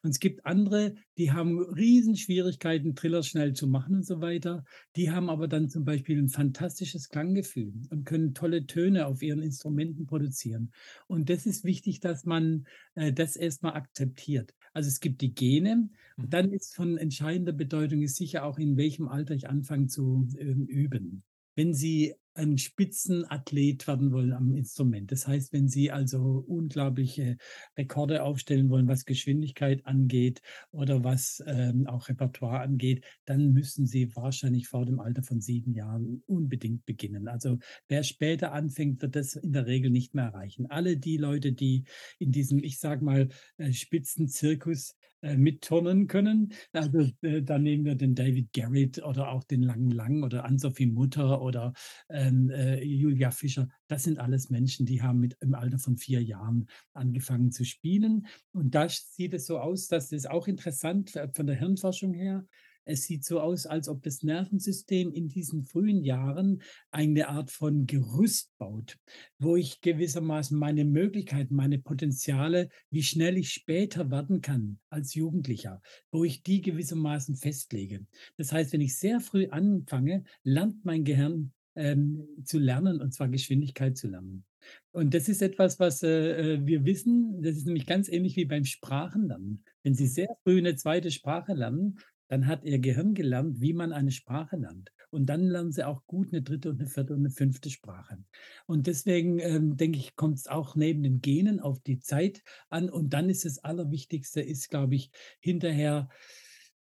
[0.03, 4.63] Und es gibt andere, die haben Riesenschwierigkeiten, Triller schnell zu machen und so weiter.
[4.95, 9.41] Die haben aber dann zum Beispiel ein fantastisches Klanggefühl und können tolle Töne auf ihren
[9.41, 10.71] Instrumenten produzieren.
[11.07, 14.53] Und das ist wichtig, dass man äh, das erstmal akzeptiert.
[14.71, 15.89] Also es gibt die Gene.
[16.15, 16.29] Und mhm.
[16.29, 20.45] dann ist von entscheidender Bedeutung ist sicher auch, in welchem Alter ich anfange zu äh,
[20.45, 21.23] üben.
[21.55, 25.11] Wenn Sie ein Spitzenathlet werden wollen am Instrument.
[25.11, 27.37] Das heißt, wenn Sie also unglaubliche
[27.77, 30.41] Rekorde aufstellen wollen, was Geschwindigkeit angeht
[30.71, 35.73] oder was ähm, auch Repertoire angeht, dann müssen Sie wahrscheinlich vor dem Alter von sieben
[35.73, 37.27] Jahren unbedingt beginnen.
[37.27, 40.65] Also wer später anfängt, wird das in der Regel nicht mehr erreichen.
[40.67, 41.83] Alle die Leute, die
[42.19, 46.51] in diesem, ich sage mal, äh, Spitzenzirkus äh, mitturnen können.
[46.73, 50.87] Also äh, da nehmen wir den David Garrett oder auch den Langen Lang oder Ann-Sophie
[50.87, 51.71] Mutter oder
[52.09, 53.69] ähm, äh, Julia Fischer.
[53.87, 58.27] Das sind alles Menschen, die haben mit im Alter von vier Jahren angefangen zu spielen.
[58.51, 62.45] Und da sieht es so aus, dass das auch interessant äh, von der Hirnforschung her
[62.85, 67.85] es sieht so aus, als ob das Nervensystem in diesen frühen Jahren eine Art von
[67.85, 68.97] Gerüst baut,
[69.39, 75.81] wo ich gewissermaßen meine Möglichkeiten, meine Potenziale, wie schnell ich später werden kann als Jugendlicher,
[76.11, 78.05] wo ich die gewissermaßen festlege.
[78.37, 83.29] Das heißt, wenn ich sehr früh anfange, lernt mein Gehirn ähm, zu lernen, und zwar
[83.29, 84.45] Geschwindigkeit zu lernen.
[84.91, 87.41] Und das ist etwas, was äh, äh wir wissen.
[87.41, 89.63] Das ist nämlich ganz ähnlich wie beim Sprachenlernen.
[89.83, 91.97] Wenn Sie sehr früh eine zweite Sprache lernen,
[92.33, 94.91] dann hat ihr Gehirn gelernt, wie man eine Sprache lernt.
[95.11, 98.17] Und dann lernen sie auch gut eine dritte und eine vierte und eine fünfte Sprache.
[98.65, 102.89] Und deswegen ähm, denke ich, kommt es auch neben den Genen auf die Zeit an.
[102.89, 106.09] Und dann ist das Allerwichtigste, ist, glaube ich, hinterher,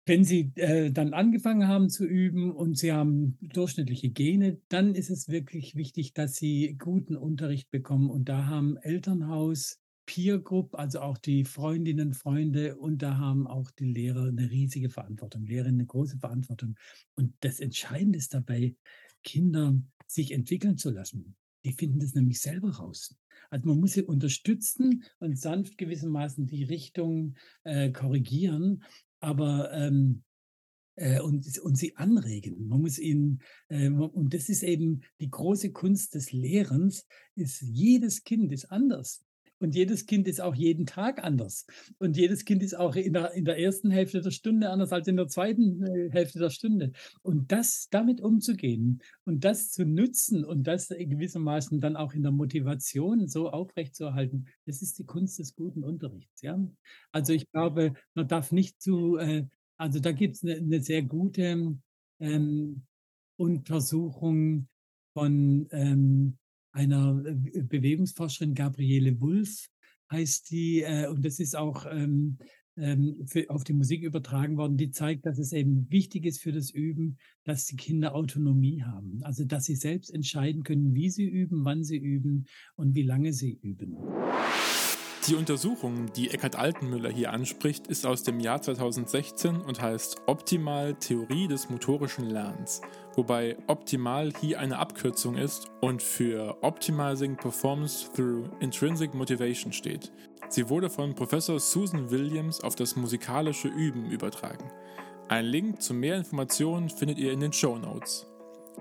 [0.06, 5.10] wenn Sie äh, dann angefangen haben zu üben und Sie haben durchschnittliche Gene, dann ist
[5.10, 8.08] es wirklich wichtig, dass Sie guten Unterricht bekommen.
[8.08, 13.70] Und da haben Elternhaus, Peer Group, also auch die Freundinnen, Freunde und da haben auch
[13.70, 16.76] die Lehrer eine riesige Verantwortung, Lehrerinnen eine große Verantwortung.
[17.14, 18.76] Und das Entscheidende ist dabei,
[19.22, 19.74] Kinder
[20.06, 21.36] sich entwickeln zu lassen.
[21.64, 23.16] Die finden das nämlich selber raus.
[23.50, 28.82] Also man muss sie unterstützen und sanft gewissermaßen die Richtung äh, korrigieren,
[29.20, 30.24] aber ähm,
[30.96, 32.68] äh, und, und sie anregen.
[32.68, 38.24] Man muss ihnen, äh, und das ist eben die große Kunst des Lehrens, ist jedes
[38.24, 39.23] Kind ist anders.
[39.60, 41.66] Und jedes Kind ist auch jeden Tag anders.
[41.98, 45.08] Und jedes Kind ist auch in der, in der ersten Hälfte der Stunde anders als
[45.08, 46.92] in der zweiten äh, Hälfte der Stunde.
[47.22, 52.32] Und das damit umzugehen und das zu nutzen und das gewissermaßen dann auch in der
[52.32, 56.42] Motivation so aufrechtzuerhalten, das ist die Kunst des guten Unterrichts.
[56.42, 56.58] Ja?
[57.12, 61.02] Also ich glaube, man darf nicht zu, äh, also da gibt es eine, eine, sehr
[61.02, 61.76] gute
[62.20, 62.82] ähm,
[63.36, 64.68] Untersuchung
[65.12, 66.38] von ähm,
[66.74, 69.70] einer äh, Bewegungsforscherin, Gabriele Wulff
[70.10, 72.38] heißt die, äh, und das ist auch ähm,
[72.76, 76.52] ähm, für, auf die Musik übertragen worden, die zeigt, dass es eben wichtig ist für
[76.52, 79.20] das Üben, dass die Kinder Autonomie haben.
[79.22, 83.32] Also, dass sie selbst entscheiden können, wie sie üben, wann sie üben und wie lange
[83.32, 83.96] sie üben.
[85.26, 90.92] Die Untersuchung, die Eckhard Altenmüller hier anspricht, ist aus dem Jahr 2016 und heißt Optimal
[90.96, 92.82] Theorie des motorischen Lernens,
[93.14, 100.12] wobei optimal hier eine Abkürzung ist und für Optimizing Performance Through Intrinsic Motivation steht.
[100.50, 104.70] Sie wurde von Professor Susan Williams auf das musikalische Üben übertragen.
[105.28, 108.26] Ein Link zu mehr Informationen findet ihr in den Show Notes.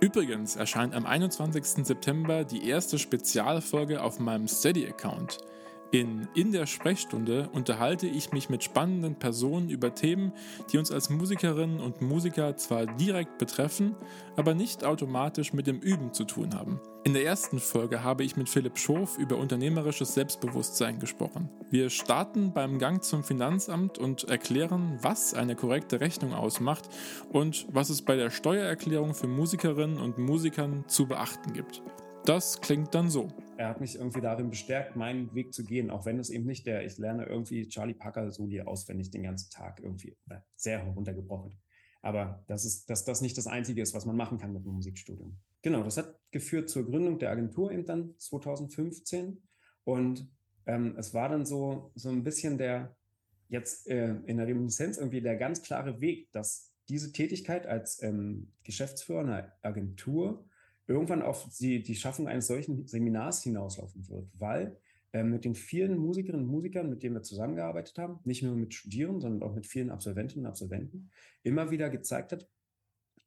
[0.01, 1.85] Übrigens erscheint am 21.
[1.85, 5.37] September die erste Spezialfolge auf meinem Steady-Account–
[5.93, 10.33] in In der Sprechstunde unterhalte ich mich mit spannenden Personen über Themen,
[10.71, 13.95] die uns als Musikerinnen und Musiker zwar direkt betreffen,
[14.35, 16.81] aber nicht automatisch mit dem Üben zu tun haben.
[17.03, 21.49] In der ersten Folge habe ich mit Philipp Schof über unternehmerisches Selbstbewusstsein gesprochen.
[21.69, 26.89] Wir starten beim Gang zum Finanzamt und erklären, was eine korrekte Rechnung ausmacht
[27.31, 31.83] und was es bei der Steuererklärung für Musikerinnen und Musikern zu beachten gibt.
[32.25, 33.27] Das klingt dann so
[33.63, 36.67] er hat mich irgendwie darin bestärkt, meinen Weg zu gehen, auch wenn es eben nicht
[36.67, 40.17] der, ich lerne irgendwie Charlie Parker Soli auswendig den ganzen Tag irgendwie
[40.57, 41.57] sehr heruntergebrochen.
[42.01, 44.75] Aber das ist, dass das nicht das Einzige ist, was man machen kann mit einem
[44.75, 45.37] Musikstudium.
[45.61, 49.41] Genau, das hat geführt zur Gründung der Agentur eben dann 2015.
[49.85, 50.29] Und
[50.65, 52.97] ähm, es war dann so, so ein bisschen der,
[53.47, 58.51] jetzt äh, in der Reminiszenz irgendwie der ganz klare Weg, dass diese Tätigkeit als ähm,
[58.63, 60.45] Geschäftsführer einer Agentur
[60.87, 64.77] irgendwann auf die, die Schaffung eines solchen Seminars hinauslaufen wird, weil
[65.13, 68.73] äh, mit den vielen Musikerinnen und Musikern, mit denen wir zusammengearbeitet haben, nicht nur mit
[68.73, 71.11] Studierenden, sondern auch mit vielen Absolventinnen und Absolventen,
[71.43, 72.49] immer wieder gezeigt hat,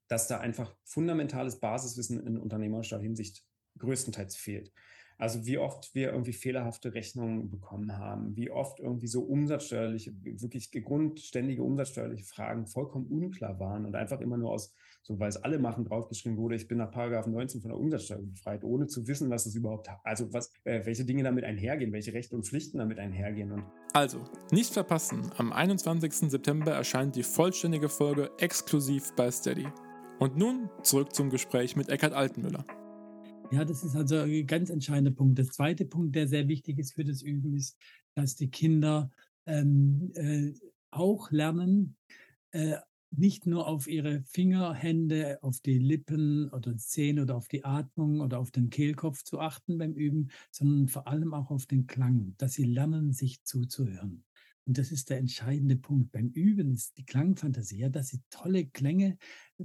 [0.09, 3.45] dass da einfach fundamentales Basiswissen in unternehmerischer Hinsicht
[3.79, 4.73] größtenteils fehlt.
[5.19, 10.71] Also wie oft wir irgendwie fehlerhafte Rechnungen bekommen haben, wie oft irgendwie so umsatzsteuerliche, wirklich
[10.71, 14.75] grundständige umsatzsteuerliche Fragen vollkommen unklar waren und einfach immer nur aus
[15.07, 18.19] so weil es alle machen, draufgeschrieben wurde, ich bin nach Paragraph 19 von der Umsatzsteuer
[18.19, 22.13] befreit, ohne zu wissen, was es überhaupt, also was, äh, welche Dinge damit einhergehen, welche
[22.13, 23.53] Rechte und Pflichten damit einhergehen.
[23.53, 26.29] Und also, nicht verpassen, am 21.
[26.31, 29.69] September erscheint die vollständige Folge exklusiv bei Steady.
[30.19, 32.65] Und nun zurück zum Gespräch mit Eckhard Altenmüller.
[33.53, 35.39] Ja, das ist also ein ganz entscheidender Punkt.
[35.39, 37.79] Der zweite Punkt, der sehr wichtig ist für das Üben, ist,
[38.15, 39.11] dass die Kinder
[39.47, 40.53] ähm, äh,
[40.91, 41.97] auch lernen,
[42.51, 42.77] äh,
[43.11, 48.21] nicht nur auf ihre Finger, Hände, auf die Lippen oder Zähne oder auf die Atmung
[48.21, 52.35] oder auf den Kehlkopf zu achten beim Üben, sondern vor allem auch auf den Klang,
[52.39, 54.26] dass sie lernen, sich zuzuhören.
[54.67, 56.11] Und das ist der entscheidende Punkt.
[56.11, 59.17] Beim Üben ist die Klangfantasie, ja, dass sie tolle Klänge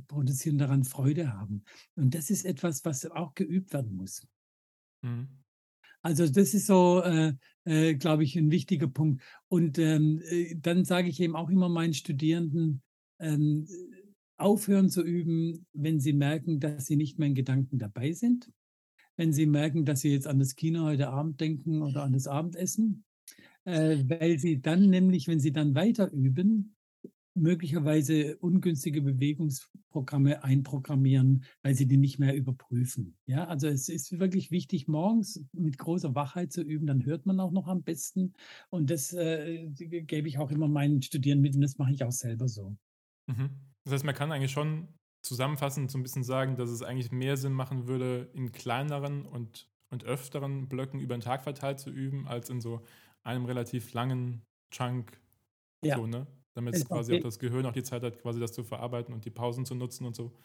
[0.08, 1.64] produzieren, daran Freude haben.
[1.96, 4.28] Und das ist etwas, was auch geübt werden muss.
[5.02, 5.28] Mhm.
[6.04, 7.34] Also das ist so, äh,
[7.66, 9.24] äh, glaube ich, ein wichtiger Punkt.
[9.48, 12.82] Und ähm, äh, dann sage ich eben auch immer meinen Studierenden,
[13.20, 13.68] ähm,
[14.38, 18.52] aufhören zu üben, wenn sie merken, dass sie nicht mehr in Gedanken dabei sind.
[19.16, 22.28] Wenn sie merken, dass sie jetzt an das Kino heute Abend denken oder an das
[22.28, 23.04] Abendessen.
[23.66, 26.76] Äh, weil sie dann nämlich, wenn sie dann weiter üben,
[27.34, 33.18] möglicherweise ungünstige Bewegungsprogramme einprogrammieren, weil sie die nicht mehr überprüfen.
[33.26, 37.40] Ja, also es ist wirklich wichtig, morgens mit großer Wachheit zu üben, dann hört man
[37.40, 38.34] auch noch am besten.
[38.70, 42.12] Und das äh, gebe ich auch immer meinen Studierenden mit und das mache ich auch
[42.12, 42.76] selber so.
[43.28, 43.50] Mhm.
[43.86, 44.90] Das heißt, man kann eigentlich schon
[45.22, 49.70] zusammenfassend so ein bisschen sagen, dass es eigentlich mehr Sinn machen würde, in kleineren und,
[49.90, 52.82] und öfteren Blöcken über den Tag verteilt zu üben, als in so
[53.24, 55.20] einem relativ langen Chunk.
[55.84, 55.96] Ja.
[55.98, 56.28] So, ne?
[56.54, 59.26] Damit es quasi auch das Gehirn auch die Zeit hat, quasi das zu verarbeiten und
[59.26, 60.38] die Pausen zu nutzen und so.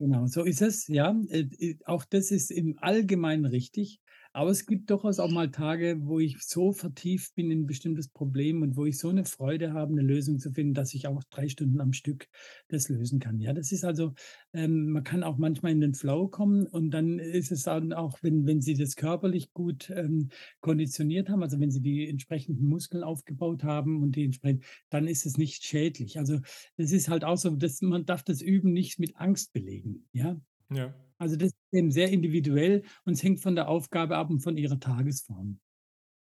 [0.00, 1.14] Genau, so ist es, ja.
[1.28, 4.00] Äh, äh, auch das ist im Allgemeinen richtig.
[4.32, 8.08] Aber es gibt durchaus auch mal Tage, wo ich so vertieft bin in ein bestimmtes
[8.08, 11.22] Problem und wo ich so eine Freude habe, eine Lösung zu finden, dass ich auch
[11.30, 12.28] drei Stunden am Stück
[12.68, 13.40] das lösen kann.
[13.40, 14.14] Ja, das ist also,
[14.52, 18.18] ähm, man kann auch manchmal in den Flow kommen und dann ist es dann auch,
[18.22, 20.28] wenn, wenn Sie das körperlich gut ähm,
[20.60, 25.26] konditioniert haben, also wenn Sie die entsprechenden Muskeln aufgebaut haben und die entsprechend, dann ist
[25.26, 26.18] es nicht schädlich.
[26.18, 26.38] Also
[26.76, 30.06] das ist halt auch so, dass man darf das Üben nicht mit Angst belegen.
[30.12, 30.40] Ja.
[30.72, 30.94] Ja.
[31.18, 34.80] Also das eben sehr individuell und es hängt von der Aufgabe ab und von ihrer
[34.80, 35.58] Tagesform.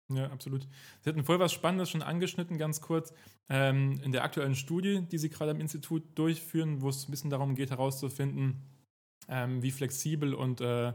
[0.08, 0.68] Ja, absolut.
[1.00, 3.14] Sie hatten vorher was Spannendes schon angeschnitten, ganz kurz.
[3.48, 7.30] Ähm, in der aktuellen Studie, die Sie gerade am Institut durchführen, wo es ein bisschen
[7.30, 8.62] darum geht, herauszufinden,
[9.28, 10.92] ähm, wie flexibel und, äh,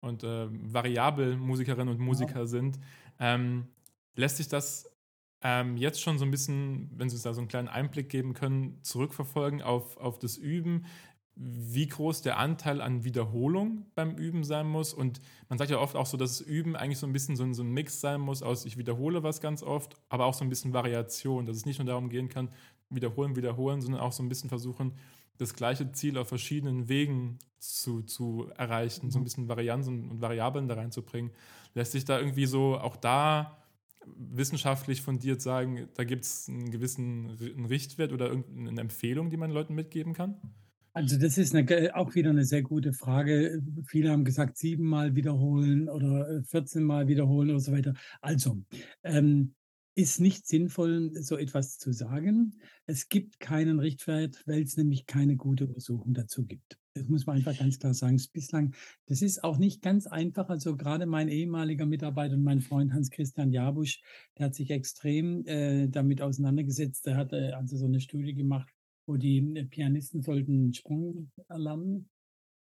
[0.00, 2.46] und äh, variabel Musikerinnen und Musiker ja.
[2.46, 2.78] sind,
[3.20, 3.68] ähm,
[4.14, 4.90] lässt sich das
[5.40, 8.34] ähm, jetzt schon so ein bisschen, wenn Sie uns da so einen kleinen Einblick geben
[8.34, 10.86] können, zurückverfolgen auf, auf das Üben,
[11.40, 14.92] wie groß der Anteil an Wiederholung beim Üben sein muss.
[14.92, 17.44] Und man sagt ja oft auch so, dass das Üben eigentlich so ein bisschen so
[17.44, 20.44] ein, so ein Mix sein muss aus, ich wiederhole was ganz oft, aber auch so
[20.44, 22.50] ein bisschen Variation, dass es nicht nur darum gehen kann,
[22.90, 24.94] wiederholen, wiederholen, sondern auch so ein bisschen versuchen,
[25.36, 30.20] das gleiche Ziel auf verschiedenen Wegen zu, zu erreichen, so ein bisschen Varianz und, und
[30.20, 31.30] Variablen da reinzubringen.
[31.74, 33.58] Lässt sich da irgendwie so auch da
[34.16, 39.52] wissenschaftlich fundiert sagen, da gibt es einen gewissen einen Richtwert oder irgendeine Empfehlung, die man
[39.52, 40.36] Leuten mitgeben kann?
[40.98, 43.62] Also das ist eine, auch wieder eine sehr gute Frage.
[43.86, 47.94] Viele haben gesagt, siebenmal wiederholen oder 14 äh, Mal wiederholen oder so weiter.
[48.20, 48.64] Also,
[49.04, 49.54] ähm,
[49.94, 52.58] ist nicht sinnvoll, so etwas zu sagen.
[52.86, 56.78] Es gibt keinen Richtwert, weil es nämlich keine gute Untersuchung dazu gibt.
[56.94, 58.20] Das muss man einfach ganz klar sagen.
[58.32, 58.74] Bislang,
[59.06, 60.48] das ist auch nicht ganz einfach.
[60.48, 64.00] Also gerade mein ehemaliger Mitarbeiter und mein Freund Hans-Christian Jabusch,
[64.36, 67.06] der hat sich extrem äh, damit auseinandergesetzt.
[67.06, 68.72] Der hat äh, also so eine Studie gemacht,
[69.08, 72.08] wo die äh, Pianisten sollten einen Sprung erlernen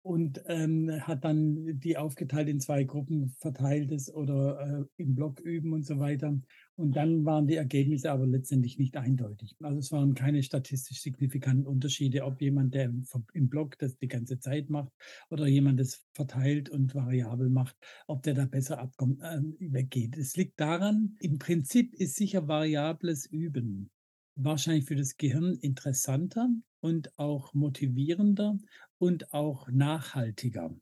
[0.02, 5.72] und ähm, hat dann die aufgeteilt in zwei Gruppen, verteiltes oder äh, im Block üben
[5.72, 6.38] und so weiter.
[6.76, 9.56] Und dann waren die Ergebnisse aber letztendlich nicht eindeutig.
[9.60, 12.92] Also es waren keine statistisch signifikanten Unterschiede, ob jemand, der
[13.32, 14.92] im Block das die ganze Zeit macht
[15.28, 20.16] oder jemand das verteilt und variabel macht, ob der da besser abkommt, äh, weggeht.
[20.16, 23.90] Es liegt daran, im Prinzip ist sicher variables Üben
[24.36, 26.48] wahrscheinlich für das Gehirn interessanter
[26.80, 28.58] und auch motivierender
[28.98, 30.74] und auch nachhaltiger.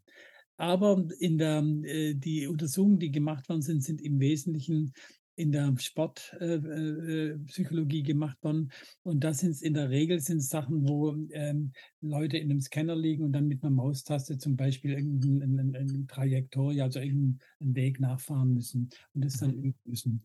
[0.56, 4.92] Aber in der, äh, die Untersuchungen, die gemacht worden sind, sind im Wesentlichen
[5.36, 8.70] in der Sportpsychologie äh, äh, gemacht worden.
[9.02, 13.24] Und das sind in der Regel sind Sachen, wo ähm, Leute in einem Scanner liegen
[13.24, 18.90] und dann mit einer Maustaste zum Beispiel irgendeine eine Trajektorie, also irgendeinen Weg nachfahren müssen
[19.14, 19.64] und das dann mhm.
[19.64, 20.24] üben müssen.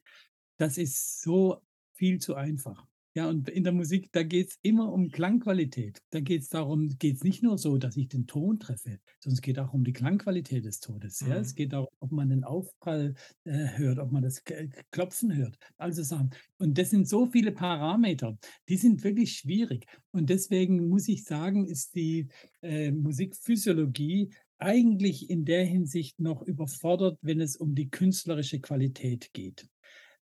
[0.58, 1.64] Das ist so
[1.94, 2.86] viel zu einfach.
[3.20, 6.02] Ja, und in der Musik, da geht es immer um Klangqualität.
[6.12, 9.34] Da geht es darum, geht es nicht nur so, dass ich den Ton treffe, sondern
[9.34, 11.20] es geht auch um die Klangqualität des Todes.
[11.20, 11.36] Ja?
[11.36, 11.42] Mhm.
[11.42, 14.42] Es geht auch, ob man den Aufprall äh, hört, ob man das
[14.92, 15.58] Klopfen hört.
[15.76, 16.30] Also Sachen.
[16.60, 18.38] Und das sind so viele Parameter,
[18.70, 19.86] die sind wirklich schwierig.
[20.12, 22.30] Und deswegen muss ich sagen, ist die
[22.62, 24.30] äh, Musikphysiologie
[24.60, 29.68] eigentlich in der Hinsicht noch überfordert, wenn es um die künstlerische Qualität geht.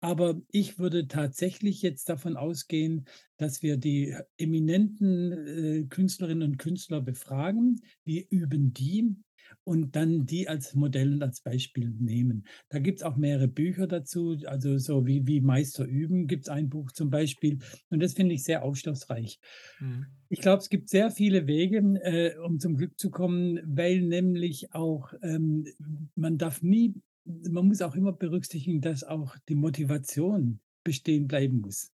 [0.02, 7.00] Aber ich würde tatsächlich jetzt davon ausgehen, dass wir die eminenten äh, Künstlerinnen und Künstler
[7.00, 7.80] befragen.
[8.04, 9.14] Wir üben die
[9.62, 12.48] und dann die als Modell und als Beispiel nehmen.
[12.68, 16.48] Da gibt es auch mehrere Bücher dazu, also so wie, wie Meister üben gibt es
[16.48, 17.58] ein Buch zum Beispiel.
[17.90, 19.38] Und das finde ich sehr aufschlussreich.
[19.78, 20.06] Mhm.
[20.28, 24.74] Ich glaube, es gibt sehr viele Wege, äh, um zum Glück zu kommen, weil nämlich
[24.74, 25.64] auch ähm,
[26.16, 31.92] man darf nie man muss auch immer berücksichtigen, dass auch die Motivation bestehen bleiben muss.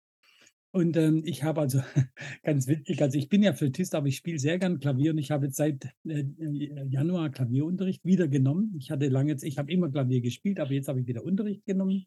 [0.71, 1.81] Und ähm, ich habe also
[2.43, 5.31] ganz witzig, also ich bin ja Flötist, aber ich spiele sehr gern Klavier und ich
[5.31, 8.75] habe jetzt seit äh, äh, Januar Klavierunterricht wieder genommen.
[8.77, 11.65] Ich hatte lange jetzt, ich habe immer Klavier gespielt, aber jetzt habe ich wieder Unterricht
[11.65, 12.05] genommen.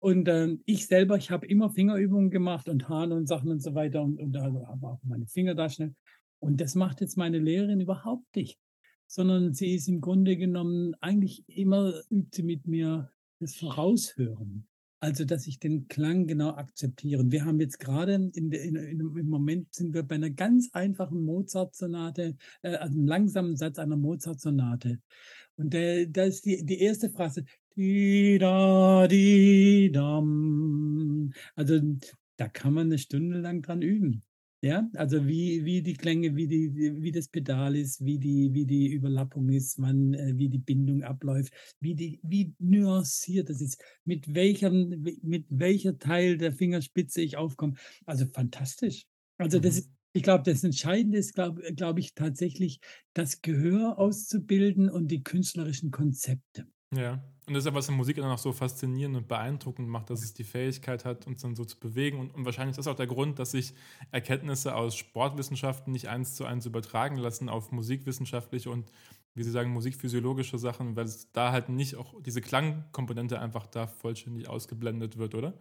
[0.00, 3.74] Und ähm, ich selber, ich habe immer Fingerübungen gemacht und Hahn und Sachen und so
[3.74, 5.94] weiter und, und also habe auch meine Finger da schnell.
[6.40, 8.58] Und das macht jetzt meine Lehrerin überhaupt nicht
[9.06, 14.66] sondern sie ist im Grunde genommen eigentlich immer übt sie mit mir das Voraushören.
[15.00, 17.30] Also, dass ich den Klang genau akzeptiere.
[17.30, 22.38] Wir haben jetzt gerade in, in, im Moment sind wir bei einer ganz einfachen Mozart-Sonate,
[22.62, 25.00] äh, also einem langsamen Satz einer Mozart-Sonate.
[25.56, 27.44] Und der, da ist die, die erste Phrase.
[31.54, 31.80] Also
[32.36, 34.22] da kann man eine Stunde lang dran üben.
[34.64, 38.64] Ja, also wie, wie die Klänge, wie, die, wie das Pedal ist, wie die, wie
[38.64, 43.78] die Überlappung ist, wann, äh, wie die Bindung abläuft, wie, die, wie nuanciert das ist,
[44.06, 47.74] mit welchem, mit welcher Teil der Fingerspitze ich aufkomme.
[48.06, 49.04] Also fantastisch.
[49.36, 49.78] Also das mhm.
[49.80, 52.80] ist, ich glaube, das Entscheidende ist, glaube glaub ich, tatsächlich
[53.12, 56.66] das Gehör auszubilden und die künstlerischen Konzepte.
[56.90, 57.22] Ja.
[57.46, 60.22] Und das ist ja, was in Musik dann auch so faszinierend und beeindruckend macht, dass
[60.22, 62.18] es die Fähigkeit hat, uns dann so zu bewegen.
[62.18, 63.74] Und, und wahrscheinlich ist das auch der Grund, dass sich
[64.12, 68.90] Erkenntnisse aus Sportwissenschaften nicht eins zu eins übertragen lassen auf musikwissenschaftliche und
[69.36, 73.88] wie Sie sagen, musikphysiologische Sachen, weil es da halt nicht auch diese Klangkomponente einfach da
[73.88, 75.54] vollständig ausgeblendet wird, oder?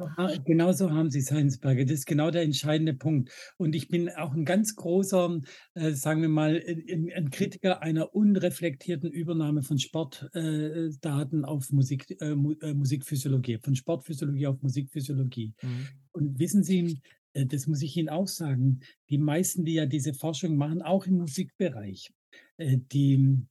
[0.45, 1.83] Genau so haben Sie es, Heinsberger.
[1.83, 3.31] Das ist genau der entscheidende Punkt.
[3.57, 5.41] Und ich bin auch ein ganz großer,
[5.73, 12.11] äh, sagen wir mal, ein, ein, Kritiker einer unreflektierten Übernahme von Sportdaten äh, auf Musik,
[12.21, 15.55] äh, äh, Musikphysiologie, von Sportphysiologie auf Musikphysiologie.
[15.63, 15.87] Mhm.
[16.11, 17.01] Und wissen Sie,
[17.33, 21.07] äh, das muss ich Ihnen auch sagen, die meisten, die ja diese Forschung machen, auch
[21.07, 22.13] im Musikbereich,
[22.57, 23.47] äh, die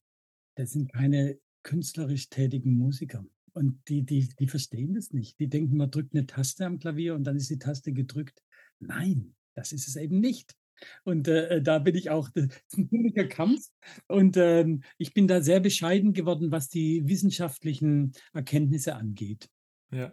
[0.55, 3.25] das sind keine künstlerisch tätigen Musiker.
[3.55, 5.39] Und die, die, die verstehen das nicht.
[5.39, 8.43] Die denken, man drückt eine Taste am Klavier und dann ist die Taste gedrückt.
[8.81, 10.57] Nein, das ist es eben nicht.
[11.05, 13.67] Und äh, äh da bin ich auch, das ist ein ziemlicher Kampf.
[14.09, 14.67] Und äh,
[14.99, 19.49] ich bin da sehr bescheiden geworden, was die wissenschaftlichen Erkenntnisse angeht.
[19.91, 20.13] Ja.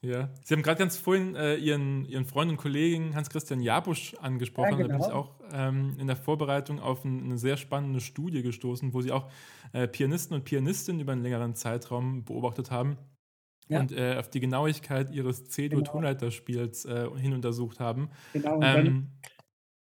[0.00, 4.70] Ja, Sie haben gerade ganz vorhin äh, Ihren, Ihren Freund und Kollegen Hans-Christian Jabusch angesprochen.
[4.70, 4.88] Ja, genau.
[4.88, 5.18] Da bin ich genau.
[5.18, 9.28] auch ähm, in der Vorbereitung auf ein, eine sehr spannende Studie gestoßen, wo Sie auch
[9.72, 12.96] äh, Pianisten und Pianistinnen über einen längeren Zeitraum beobachtet haben
[13.68, 13.80] ja.
[13.80, 17.16] und äh, auf die Genauigkeit ihres C-Dur-Tonleiterspiels genau.
[17.16, 18.10] Äh, hin untersucht haben.
[18.32, 18.56] Genau.
[18.56, 19.08] Und ähm,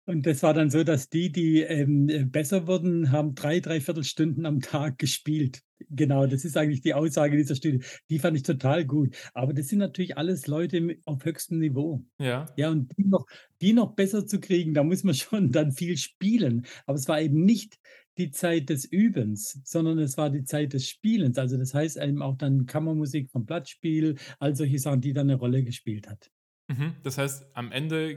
[0.06, 4.46] und das war dann so, dass die, die ähm, besser wurden, haben drei, dreiviertel Stunden
[4.46, 5.62] am Tag gespielt.
[5.90, 7.84] Genau, das ist eigentlich die Aussage dieser Studie.
[8.10, 9.16] Die fand ich total gut.
[9.34, 12.04] Aber das sind natürlich alles Leute auf höchstem Niveau.
[12.20, 12.48] Ja.
[12.58, 13.26] Ja, und die noch,
[13.62, 16.66] die noch besser zu kriegen, da muss man schon dann viel spielen.
[16.86, 17.80] Aber es war eben nicht
[18.18, 21.38] die Zeit des Übens, sondern es war die Zeit des Spielens.
[21.38, 25.40] Also das heißt eben auch dann Kammermusik vom Blattspiel, all solche Sachen, die dann eine
[25.40, 26.30] Rolle gespielt hat.
[26.68, 26.96] Mhm.
[27.04, 28.12] Das heißt, am Ende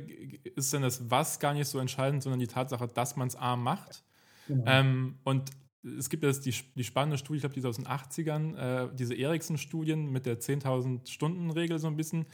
[0.55, 3.57] ist dann das Was gar nicht so entscheidend, sondern die Tatsache, dass man es A
[3.57, 4.05] macht.
[4.49, 4.65] Genau.
[4.67, 5.51] Ähm, und
[5.99, 8.89] es gibt jetzt die, die spannende Studie, ich glaube, die ist aus den 80ern, äh,
[8.95, 12.27] diese Eriksen-Studien mit der 10.000 Stunden-Regel so ein bisschen.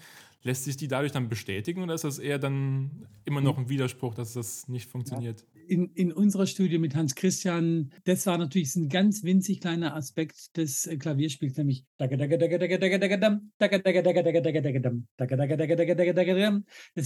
[0.42, 4.14] Lässt sich die dadurch dann bestätigen oder ist das eher dann immer noch ein Widerspruch,
[4.14, 5.44] dass das nicht funktioniert?
[5.68, 10.56] In, in unserer Studie mit Hans Christian, das war natürlich ein ganz winzig kleiner Aspekt
[10.56, 12.10] des Klavierspiels, nämlich das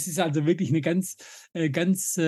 [0.07, 1.17] ist also wirklich eine ganz,
[1.73, 2.19] ganz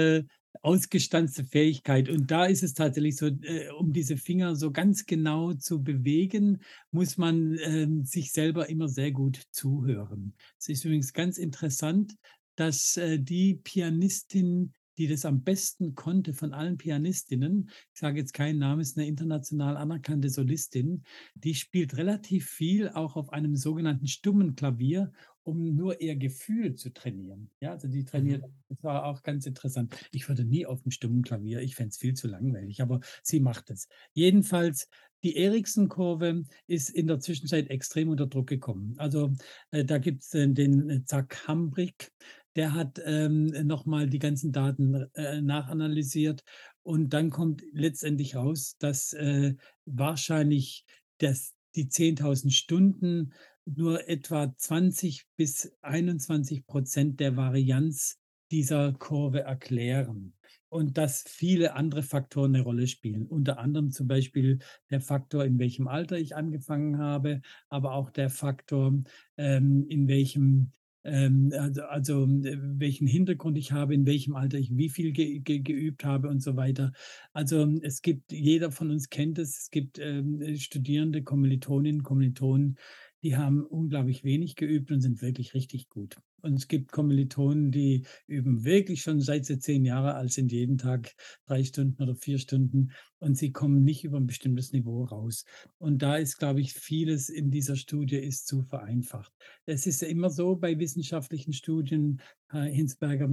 [0.62, 2.08] ausgestanzte Fähigkeit.
[2.08, 6.58] Und da ist es tatsächlich so, äh, um diese Finger so ganz genau zu bewegen,
[6.90, 10.34] muss man äh, sich selber immer sehr gut zuhören.
[10.58, 12.14] Es ist übrigens ganz interessant,
[12.56, 18.34] dass äh, die Pianistin, die das am besten konnte von allen Pianistinnen, ich sage jetzt
[18.34, 24.06] keinen Namen, ist eine international anerkannte Solistin, die spielt relativ viel auch auf einem sogenannten
[24.06, 25.12] stummen Klavier
[25.48, 27.50] um nur ihr Gefühl zu trainieren.
[27.60, 28.52] Ja, also die trainiert, mhm.
[28.68, 29.96] das war auch ganz interessant.
[30.12, 33.40] Ich würde nie auf dem stummen Klavier, ich fände es viel zu langweilig, aber sie
[33.40, 33.88] macht es.
[34.12, 34.90] Jedenfalls,
[35.24, 38.94] die Eriksen-Kurve ist in der Zwischenzeit extrem unter Druck gekommen.
[38.98, 39.32] Also
[39.70, 42.12] äh, da gibt es äh, den äh, Zack Hambrick,
[42.58, 46.42] der hat ähm, nochmal die ganzen Daten äh, nachanalysiert
[46.82, 49.54] und dann kommt letztendlich raus, dass äh,
[49.84, 50.84] wahrscheinlich
[51.18, 53.32] das, die 10.000 Stunden
[53.64, 58.18] nur etwa 20 bis 21 Prozent der Varianz
[58.50, 60.34] dieser Kurve erklären
[60.68, 63.28] und dass viele andere Faktoren eine Rolle spielen.
[63.28, 64.58] Unter anderem zum Beispiel
[64.90, 69.00] der Faktor, in welchem Alter ich angefangen habe, aber auch der Faktor,
[69.36, 70.72] ähm, in welchem
[71.08, 75.60] ähm, also, also, welchen Hintergrund ich habe, in welchem Alter ich wie viel ge ge
[75.60, 76.92] geübt habe und so weiter.
[77.32, 82.78] Also es gibt, jeder von uns kennt es, es gibt ähm, Studierende, Kommilitoninnen, Kommilitonen,
[83.22, 86.16] die haben unglaublich wenig geübt und sind wirklich richtig gut.
[86.40, 90.78] Und es gibt Kommilitonen, die üben wirklich schon seit sie zehn Jahre alt sind, jeden
[90.78, 91.14] Tag
[91.46, 95.44] drei Stunden oder vier Stunden und sie kommen nicht über ein bestimmtes Niveau raus.
[95.78, 99.32] Und da ist, glaube ich, vieles in dieser Studie ist zu vereinfacht.
[99.66, 103.28] Es ist ja immer so bei wissenschaftlichen Studien, Herr Hinsberger,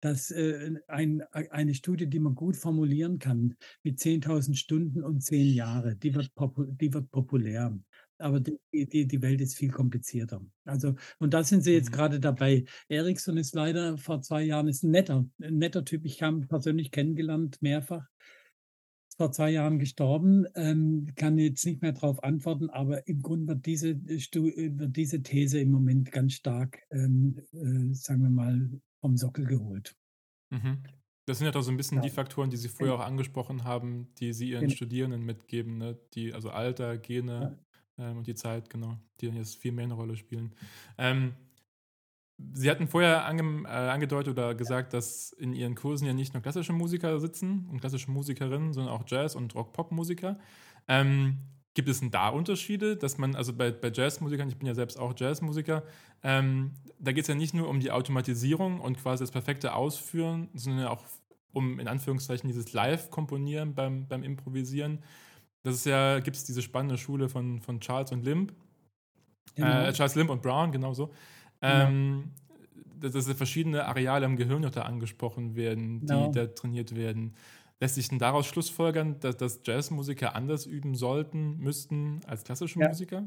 [0.00, 5.52] dass äh, ein, eine Studie, die man gut formulieren kann, mit 10.000 Stunden und zehn
[5.52, 6.30] Jahre, die wird,
[6.80, 7.78] die wird populär
[8.20, 10.40] aber die, die, die Welt ist viel komplizierter.
[10.64, 11.94] Also, und da sind sie jetzt mhm.
[11.94, 12.64] gerade dabei.
[12.88, 16.04] Ericsson ist leider vor zwei Jahren ist ein netter, ein netter Typ.
[16.04, 18.06] Ich habe ihn persönlich kennengelernt, mehrfach.
[19.08, 23.54] Ist vor zwei Jahren gestorben, ähm, kann jetzt nicht mehr darauf antworten, aber im Grunde
[23.54, 29.16] wird diese, wird diese These im Moment ganz stark, ähm, äh, sagen wir mal, vom
[29.16, 29.96] Sockel geholt.
[30.50, 30.82] Mhm.
[31.26, 32.02] Das sind ja doch so ein bisschen ja.
[32.02, 34.74] die Faktoren, die Sie vorher auch angesprochen haben, die Sie Ihren genau.
[34.74, 35.98] Studierenden mitgeben, ne?
[36.14, 37.58] die, also Alter, Gene, ja
[38.00, 40.54] ähm, und die Zeit, genau, die dann jetzt viel mehr eine Rolle spielen.
[40.98, 41.34] Ähm,
[42.54, 46.42] Sie hatten vorher ange, äh, angedeutet oder gesagt, dass in Ihren Kursen ja nicht nur
[46.42, 50.38] klassische Musiker sitzen und klassische Musikerinnen, sondern auch Jazz- und Rock-Pop-Musiker.
[50.88, 51.38] Ähm,
[51.74, 54.98] gibt es denn da Unterschiede, dass man, also bei, bei Jazzmusikern, ich bin ja selbst
[54.98, 55.84] auch Jazzmusiker,
[56.22, 60.48] ähm, da geht es ja nicht nur um die Automatisierung und quasi das perfekte Ausführen,
[60.54, 61.04] sondern auch
[61.52, 65.02] um in Anführungszeichen dieses Live-Komponieren beim, beim Improvisieren.
[65.62, 68.52] Das ist ja, gibt es diese spannende Schule von, von Charles und Limb.
[69.54, 69.82] Genau.
[69.82, 71.12] Äh, Charles Limb und Brown, genau so.
[71.60, 72.30] Ähm,
[72.98, 76.32] dass, dass verschiedene Areale im Gehirn noch da angesprochen werden, die genau.
[76.32, 77.34] da trainiert werden.
[77.80, 82.88] Lässt sich denn daraus schlussfolgern, dass, dass Jazzmusiker anders üben sollten, müssten als klassische ja.
[82.88, 83.26] Musiker?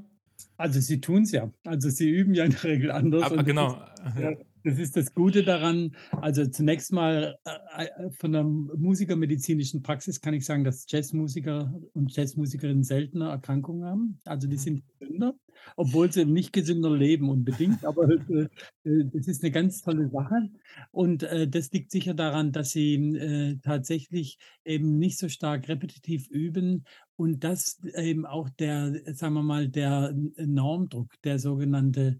[0.57, 1.51] Also sie tun es ja.
[1.63, 3.23] Also sie üben ja in der Regel anders.
[3.23, 3.73] Aber genau.
[4.05, 4.31] Ist, ja,
[4.64, 5.95] das ist das Gute daran.
[6.11, 12.16] Also zunächst mal äh, äh, von der musikermedizinischen Praxis kann ich sagen, dass Jazzmusiker und
[12.16, 14.20] Jazzmusikerinnen seltener Erkrankungen haben.
[14.26, 14.59] Also die mhm.
[14.59, 15.36] sind gesünder
[15.78, 17.86] obwohl sie nicht gesünder leben unbedingt.
[17.86, 18.49] Aber äh,
[18.84, 20.49] das ist eine ganz tolle Sache.
[20.91, 26.84] Und das liegt sicher daran, dass sie tatsächlich eben nicht so stark repetitiv üben
[27.16, 32.20] und dass eben auch der, sagen wir mal, der Normdruck, der sogenannte,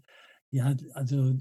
[0.50, 1.36] ja, also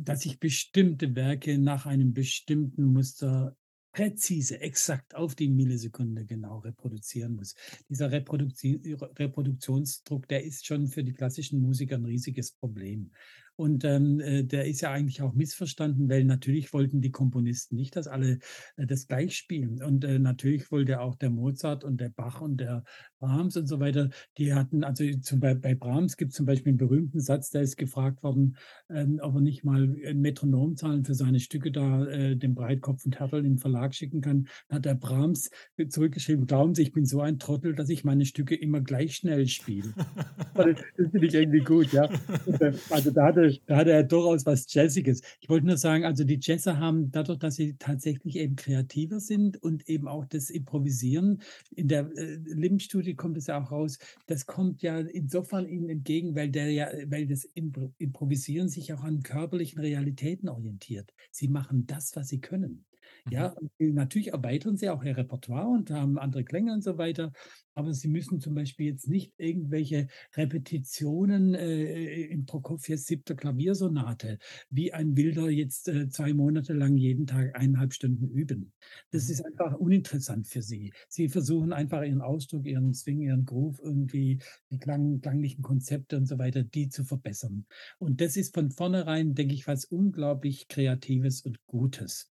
[0.00, 3.56] dass sich bestimmte Werke nach einem bestimmten Muster
[3.92, 7.54] präzise, exakt auf die Millisekunde genau reproduzieren muss.
[7.88, 13.10] Dieser Reproduktionsdruck, der ist schon für die klassischen Musiker ein riesiges Problem.
[13.56, 17.96] Und ähm, äh, der ist ja eigentlich auch missverstanden, weil natürlich wollten die Komponisten nicht,
[17.96, 18.38] dass alle
[18.76, 19.82] äh, das gleich spielen.
[19.82, 22.84] Und äh, natürlich wollte auch der Mozart und der Bach und der
[23.18, 26.70] Brahms und so weiter, die hatten, also zum, bei, bei Brahms gibt es zum Beispiel
[26.70, 28.56] einen berühmten Satz, der ist gefragt worden,
[28.90, 33.04] ähm, ob er nicht mal ein Metronom zahlen für seine Stücke da äh, dem Breitkopf
[33.06, 34.48] und Hertel in den Verlag schicken kann.
[34.68, 35.50] Dann hat der Brahms
[35.88, 39.46] zurückgeschrieben, glauben Sie, ich bin so ein Trottel, dass ich meine Stücke immer gleich schnell
[39.46, 39.94] spiele.
[40.54, 42.04] das finde ich irgendwie gut, ja.
[42.46, 45.20] Äh, also da hatte da hat er durchaus was Jazziges.
[45.40, 49.62] Ich wollte nur sagen, also die Jazzer haben dadurch, dass sie tatsächlich eben kreativer sind
[49.62, 51.42] und eben auch das Improvisieren,
[51.74, 56.34] in der äh, Lim-Studie kommt es ja auch raus, das kommt ja insofern ihnen entgegen,
[56.34, 61.12] weil der ja, weil das Improvisieren sich auch an körperlichen Realitäten orientiert.
[61.30, 62.85] Sie machen das, was sie können.
[63.30, 63.94] Ja, mhm.
[63.94, 67.32] natürlich erweitern sie auch ihr Repertoire und haben andere Klänge und so weiter.
[67.74, 74.38] Aber sie müssen zum Beispiel jetzt nicht irgendwelche Repetitionen äh, in Prokofjews siebter Klaviersonate,
[74.70, 78.72] wie ein Wilder jetzt äh, zwei Monate lang jeden Tag eineinhalb Stunden üben.
[79.10, 79.32] Das mhm.
[79.32, 80.92] ist einfach uninteressant für sie.
[81.08, 84.38] Sie versuchen einfach ihren Ausdruck, ihren Swing, ihren Groove irgendwie,
[84.70, 87.66] die klang, klanglichen Konzepte und so weiter, die zu verbessern.
[87.98, 92.32] Und das ist von vornherein, denke ich, was unglaublich Kreatives und Gutes.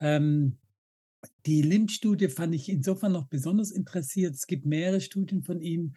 [0.00, 0.58] Ähm,
[1.46, 4.34] die Lind-Studie fand ich insofern noch besonders interessiert.
[4.34, 5.94] Es gibt mehrere Studien von ihm,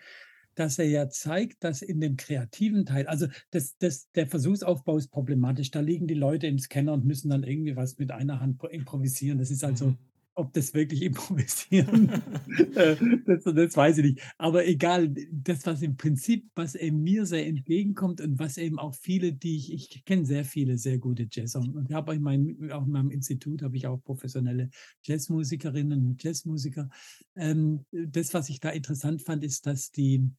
[0.56, 5.10] dass er ja zeigt, dass in dem kreativen Teil, also das, das, der Versuchsaufbau ist
[5.10, 5.72] problematisch.
[5.72, 9.40] Da liegen die Leute im Scanner und müssen dann irgendwie was mit einer Hand improvisieren.
[9.40, 9.98] Das ist also mhm
[10.36, 12.10] ob das wirklich improvisieren,
[12.76, 14.22] äh, das, das, weiß ich nicht.
[14.38, 18.96] Aber egal, das, was im Prinzip, was eben mir sehr entgegenkommt und was eben auch
[18.96, 22.72] viele, die ich, ich kenne sehr viele sehr gute Jazzer und ich habe in meinem,
[22.72, 24.70] auch in meinem Institut habe ich auch professionelle
[25.04, 26.90] Jazzmusikerinnen und Jazzmusiker.
[27.36, 30.30] Ähm, das, was ich da interessant fand, ist, dass die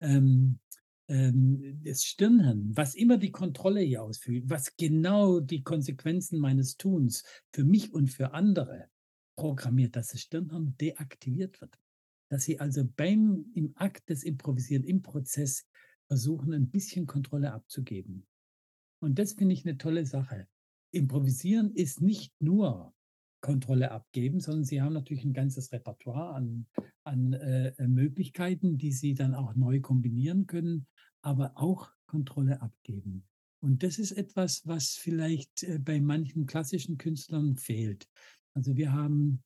[0.00, 0.58] ähm,
[1.08, 7.24] ähm, das Stirnhirn, was immer die Kontrolle hier ausführt, was genau die Konsequenzen meines Tuns
[7.52, 8.88] für mich und für andere
[9.36, 11.78] programmiert, dass das Stirnhirn deaktiviert wird.
[12.30, 15.66] Dass sie also beim, im Akt des Improvisieren, im Prozess
[16.08, 18.26] versuchen, ein bisschen Kontrolle abzugeben.
[19.00, 20.48] Und das finde ich eine tolle Sache.
[20.92, 22.94] Improvisieren ist nicht nur
[23.40, 26.66] Kontrolle abgeben, sondern sie haben natürlich ein ganzes Repertoire an,
[27.02, 30.86] an äh, Möglichkeiten, die sie dann auch neu kombinieren können,
[31.20, 33.26] aber auch Kontrolle abgeben.
[33.60, 38.08] Und das ist etwas, was vielleicht äh, bei manchen klassischen Künstlern fehlt.
[38.54, 39.42] Also wir haben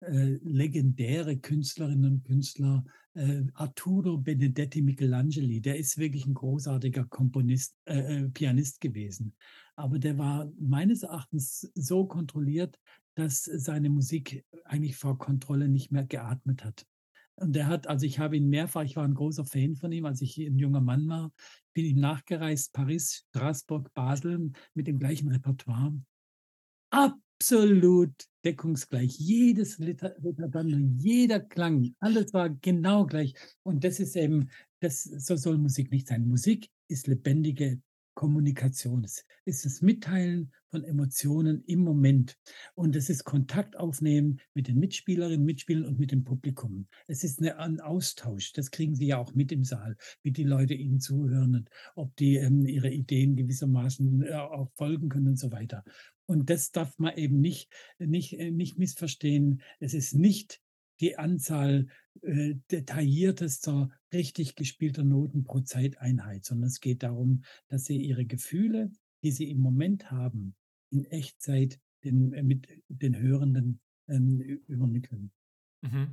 [0.00, 2.84] äh, legendäre Künstlerinnen und Künstler.
[3.14, 9.34] Äh, Arturo Benedetti Michelangeli, der ist wirklich ein großartiger Komponist, äh, äh, Pianist gewesen.
[9.74, 12.78] Aber der war meines Erachtens so kontrolliert,
[13.14, 16.86] dass seine Musik eigentlich vor Kontrolle nicht mehr geatmet hat.
[17.34, 20.04] Und er hat, also ich habe ihn mehrfach, ich war ein großer Fan von ihm,
[20.04, 21.32] als ich ein junger Mann war,
[21.72, 25.94] bin ihm nachgereist, Paris, Straßburg, Basel mit dem gleichen Repertoire.
[26.90, 28.12] Ab absolut
[28.44, 29.16] deckungsgleich.
[29.16, 33.34] Jedes Ritterband, jeder Klang, alles war genau gleich.
[33.62, 36.26] Und das ist eben, das, so soll Musik nicht sein.
[36.26, 37.80] Musik ist lebendige
[38.14, 39.04] Kommunikation.
[39.04, 42.36] Es ist das Mitteilen von Emotionen im Moment.
[42.74, 46.88] Und es ist Kontakt aufnehmen mit den Mitspielerinnen, Mitspielern und mit dem Publikum.
[47.06, 48.52] Es ist eine, ein Austausch.
[48.52, 52.16] Das kriegen Sie ja auch mit im Saal, wie die Leute Ihnen zuhören und ob
[52.16, 55.84] die ähm, ihre Ideen gewissermaßen äh, auch folgen können und so weiter.
[56.28, 59.62] Und das darf man eben nicht, nicht, äh, nicht missverstehen.
[59.80, 60.60] Es ist nicht
[61.00, 61.88] die Anzahl
[62.22, 68.90] äh, detailliertester, richtig gespielter Noten pro Zeiteinheit, sondern es geht darum, dass sie ihre Gefühle,
[69.22, 70.54] die sie im Moment haben,
[70.90, 75.30] in Echtzeit den, äh, mit den Hörenden ähm, übermitteln.
[75.80, 76.08] Mhm.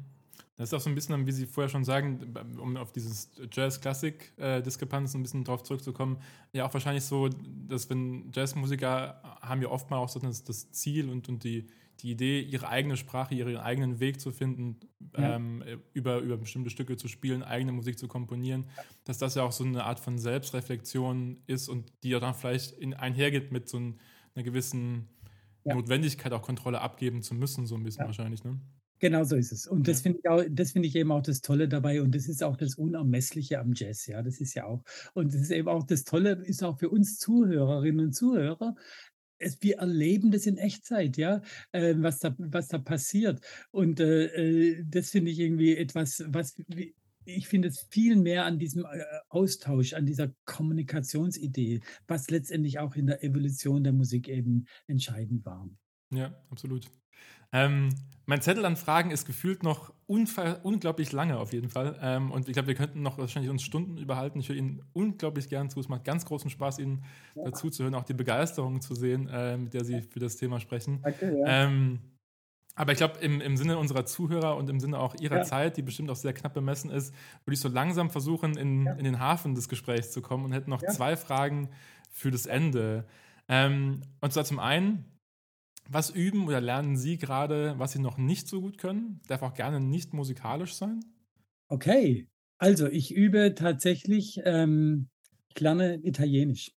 [0.57, 5.13] Das ist auch so ein bisschen, wie Sie vorher schon sagen, um auf dieses Jazz-Klassik-Diskrepanz
[5.13, 6.17] ein bisschen drauf zurückzukommen,
[6.53, 7.29] ja auch wahrscheinlich so,
[7.67, 11.67] dass wenn Jazzmusiker haben ja oftmals auch so das, das Ziel und, und die,
[11.99, 14.79] die Idee, ihre eigene Sprache, ihren eigenen Weg zu finden,
[15.17, 15.35] ja.
[15.35, 15.61] ähm,
[15.93, 18.65] über, über bestimmte Stücke zu spielen, eigene Musik zu komponieren,
[19.03, 22.71] dass das ja auch so eine Art von Selbstreflexion ist und die ja dann vielleicht
[22.71, 23.99] in, einhergeht mit so ein,
[24.35, 25.09] einer gewissen
[25.65, 25.75] ja.
[25.75, 28.07] Notwendigkeit, auch Kontrolle abgeben zu müssen, so ein bisschen ja.
[28.07, 28.43] wahrscheinlich.
[28.43, 28.59] Ne?
[29.05, 29.67] Genau so ist es.
[29.67, 32.01] Und das finde ich auch, das finde ich eben auch das Tolle dabei.
[32.01, 34.07] Und das ist auch das Unermessliche am Jazz.
[34.07, 34.83] Ja, das ist ja auch.
[35.13, 38.73] Und das ist eben auch das Tolle, ist auch für uns Zuhörerinnen und Zuhörer.
[39.37, 43.41] Es, wir erleben das in Echtzeit, ja, äh, was da, was da passiert.
[43.69, 46.55] Und äh, äh das finde ich irgendwie etwas, was
[47.25, 52.95] ich finde es viel mehr an diesem äh, Austausch, an dieser Kommunikationsidee, was letztendlich auch
[52.95, 55.69] in der Evolution der Musik eben entscheidend war.
[56.11, 56.89] Ja, absolut.
[57.51, 57.89] Ähm,
[58.25, 61.97] mein Zettel an Fragen ist gefühlt noch unglaublich lange auf jeden Fall.
[62.01, 64.39] Ähm, und ich glaube, wir könnten noch wahrscheinlich uns Stunden überhalten.
[64.39, 65.79] Ich höre Ihnen unglaublich gern zu.
[65.79, 67.03] Es macht ganz großen Spaß, Ihnen
[67.35, 67.45] ja.
[67.45, 70.59] dazu zu hören, auch die Begeisterung zu sehen, äh, mit der Sie für das Thema
[70.59, 70.99] sprechen.
[71.03, 71.45] Danke, ja.
[71.65, 71.99] ähm,
[72.75, 75.43] aber ich glaube, im, im Sinne unserer Zuhörer und im Sinne auch Ihrer ja.
[75.43, 77.13] Zeit, die bestimmt auch sehr knapp bemessen ist,
[77.45, 80.69] würde ich so langsam versuchen, in, in den Hafen des Gesprächs zu kommen und hätte
[80.69, 81.69] noch zwei Fragen
[82.11, 83.05] für das Ende.
[83.47, 85.05] Ähm, und zwar zum einen,
[85.89, 89.21] was üben oder lernen Sie gerade, was Sie noch nicht so gut können?
[89.27, 90.99] Darf auch gerne nicht musikalisch sein.
[91.67, 92.27] Okay,
[92.57, 95.09] also ich übe tatsächlich, ähm,
[95.49, 96.71] ich lerne Italienisch.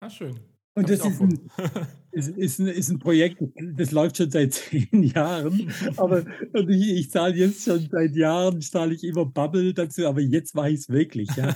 [0.00, 0.38] Ah, schön.
[0.76, 1.50] Und das ist ein,
[2.10, 3.40] ist, ist, ein, ist ein, Projekt,
[3.76, 5.72] das läuft schon seit zehn Jahren.
[5.96, 6.24] Aber
[6.68, 10.72] ich, ich zahle jetzt schon seit Jahren, zahle ich immer Bubble dazu, aber jetzt weiß
[10.72, 11.28] ich es wirklich.
[11.36, 11.54] Ja.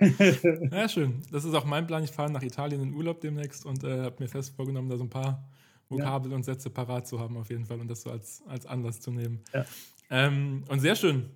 [0.70, 1.22] ja, schön.
[1.32, 2.04] Das ist auch mein Plan.
[2.04, 5.04] Ich fahre nach Italien in Urlaub demnächst und äh, habe mir fest vorgenommen, da so
[5.04, 5.50] ein paar
[5.90, 6.36] Vokabel ja.
[6.36, 9.10] und Sätze parat zu haben, auf jeden Fall, und das so als, als Anlass zu
[9.10, 9.40] nehmen.
[9.52, 9.66] Ja.
[10.08, 11.28] Ähm, und sehr schön.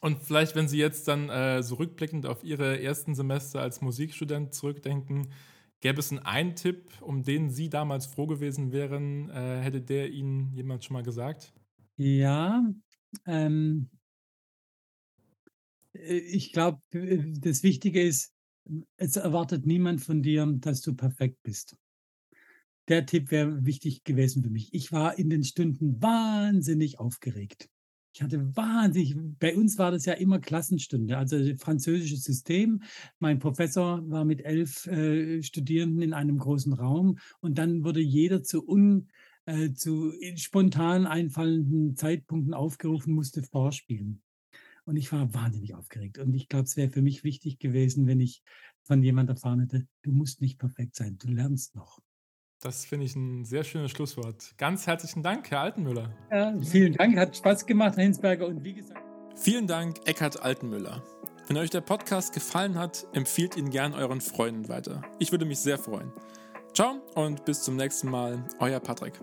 [0.00, 4.52] Und vielleicht, wenn Sie jetzt dann äh, so rückblickend auf Ihre ersten Semester als Musikstudent
[4.52, 5.28] zurückdenken,
[5.80, 9.30] gäbe es einen Tipp, um den Sie damals froh gewesen wären?
[9.30, 11.54] Äh, hätte der Ihnen jemand schon mal gesagt?
[11.96, 12.62] Ja,
[13.26, 13.88] ähm,
[15.94, 18.34] äh, ich glaube, das Wichtige ist,
[18.96, 21.76] es erwartet niemand von dir, dass du perfekt bist
[22.88, 24.72] der Tipp wäre wichtig gewesen für mich.
[24.72, 27.68] Ich war in den Stunden wahnsinnig aufgeregt.
[28.14, 32.82] Ich hatte wahnsinnig, bei uns war das ja immer Klassenstunde, also französisches System.
[33.18, 38.44] Mein Professor war mit elf äh, Studierenden in einem großen Raum und dann wurde jeder
[38.44, 39.08] zu un,
[39.46, 44.22] äh, zu spontan einfallenden Zeitpunkten aufgerufen, musste vorspielen.
[44.84, 46.18] Und ich war wahnsinnig aufgeregt.
[46.18, 48.42] Und ich glaube, es wäre für mich wichtig gewesen, wenn ich
[48.82, 52.00] von jemandem erfahren hätte, du musst nicht perfekt sein, du lernst noch.
[52.64, 54.54] Das finde ich ein sehr schönes Schlusswort.
[54.56, 56.10] Ganz herzlichen Dank, Herr Altenmüller.
[56.32, 58.46] Ja, vielen Dank, hat Spaß gemacht, Herr Hinsberger.
[58.46, 59.02] Und wie gesagt.
[59.36, 61.02] Vielen Dank, Eckhard Altenmüller.
[61.46, 65.02] Wenn euch der Podcast gefallen hat, empfiehlt ihn gern euren Freunden weiter.
[65.18, 66.10] Ich würde mich sehr freuen.
[66.72, 69.20] Ciao und bis zum nächsten Mal, euer Patrick.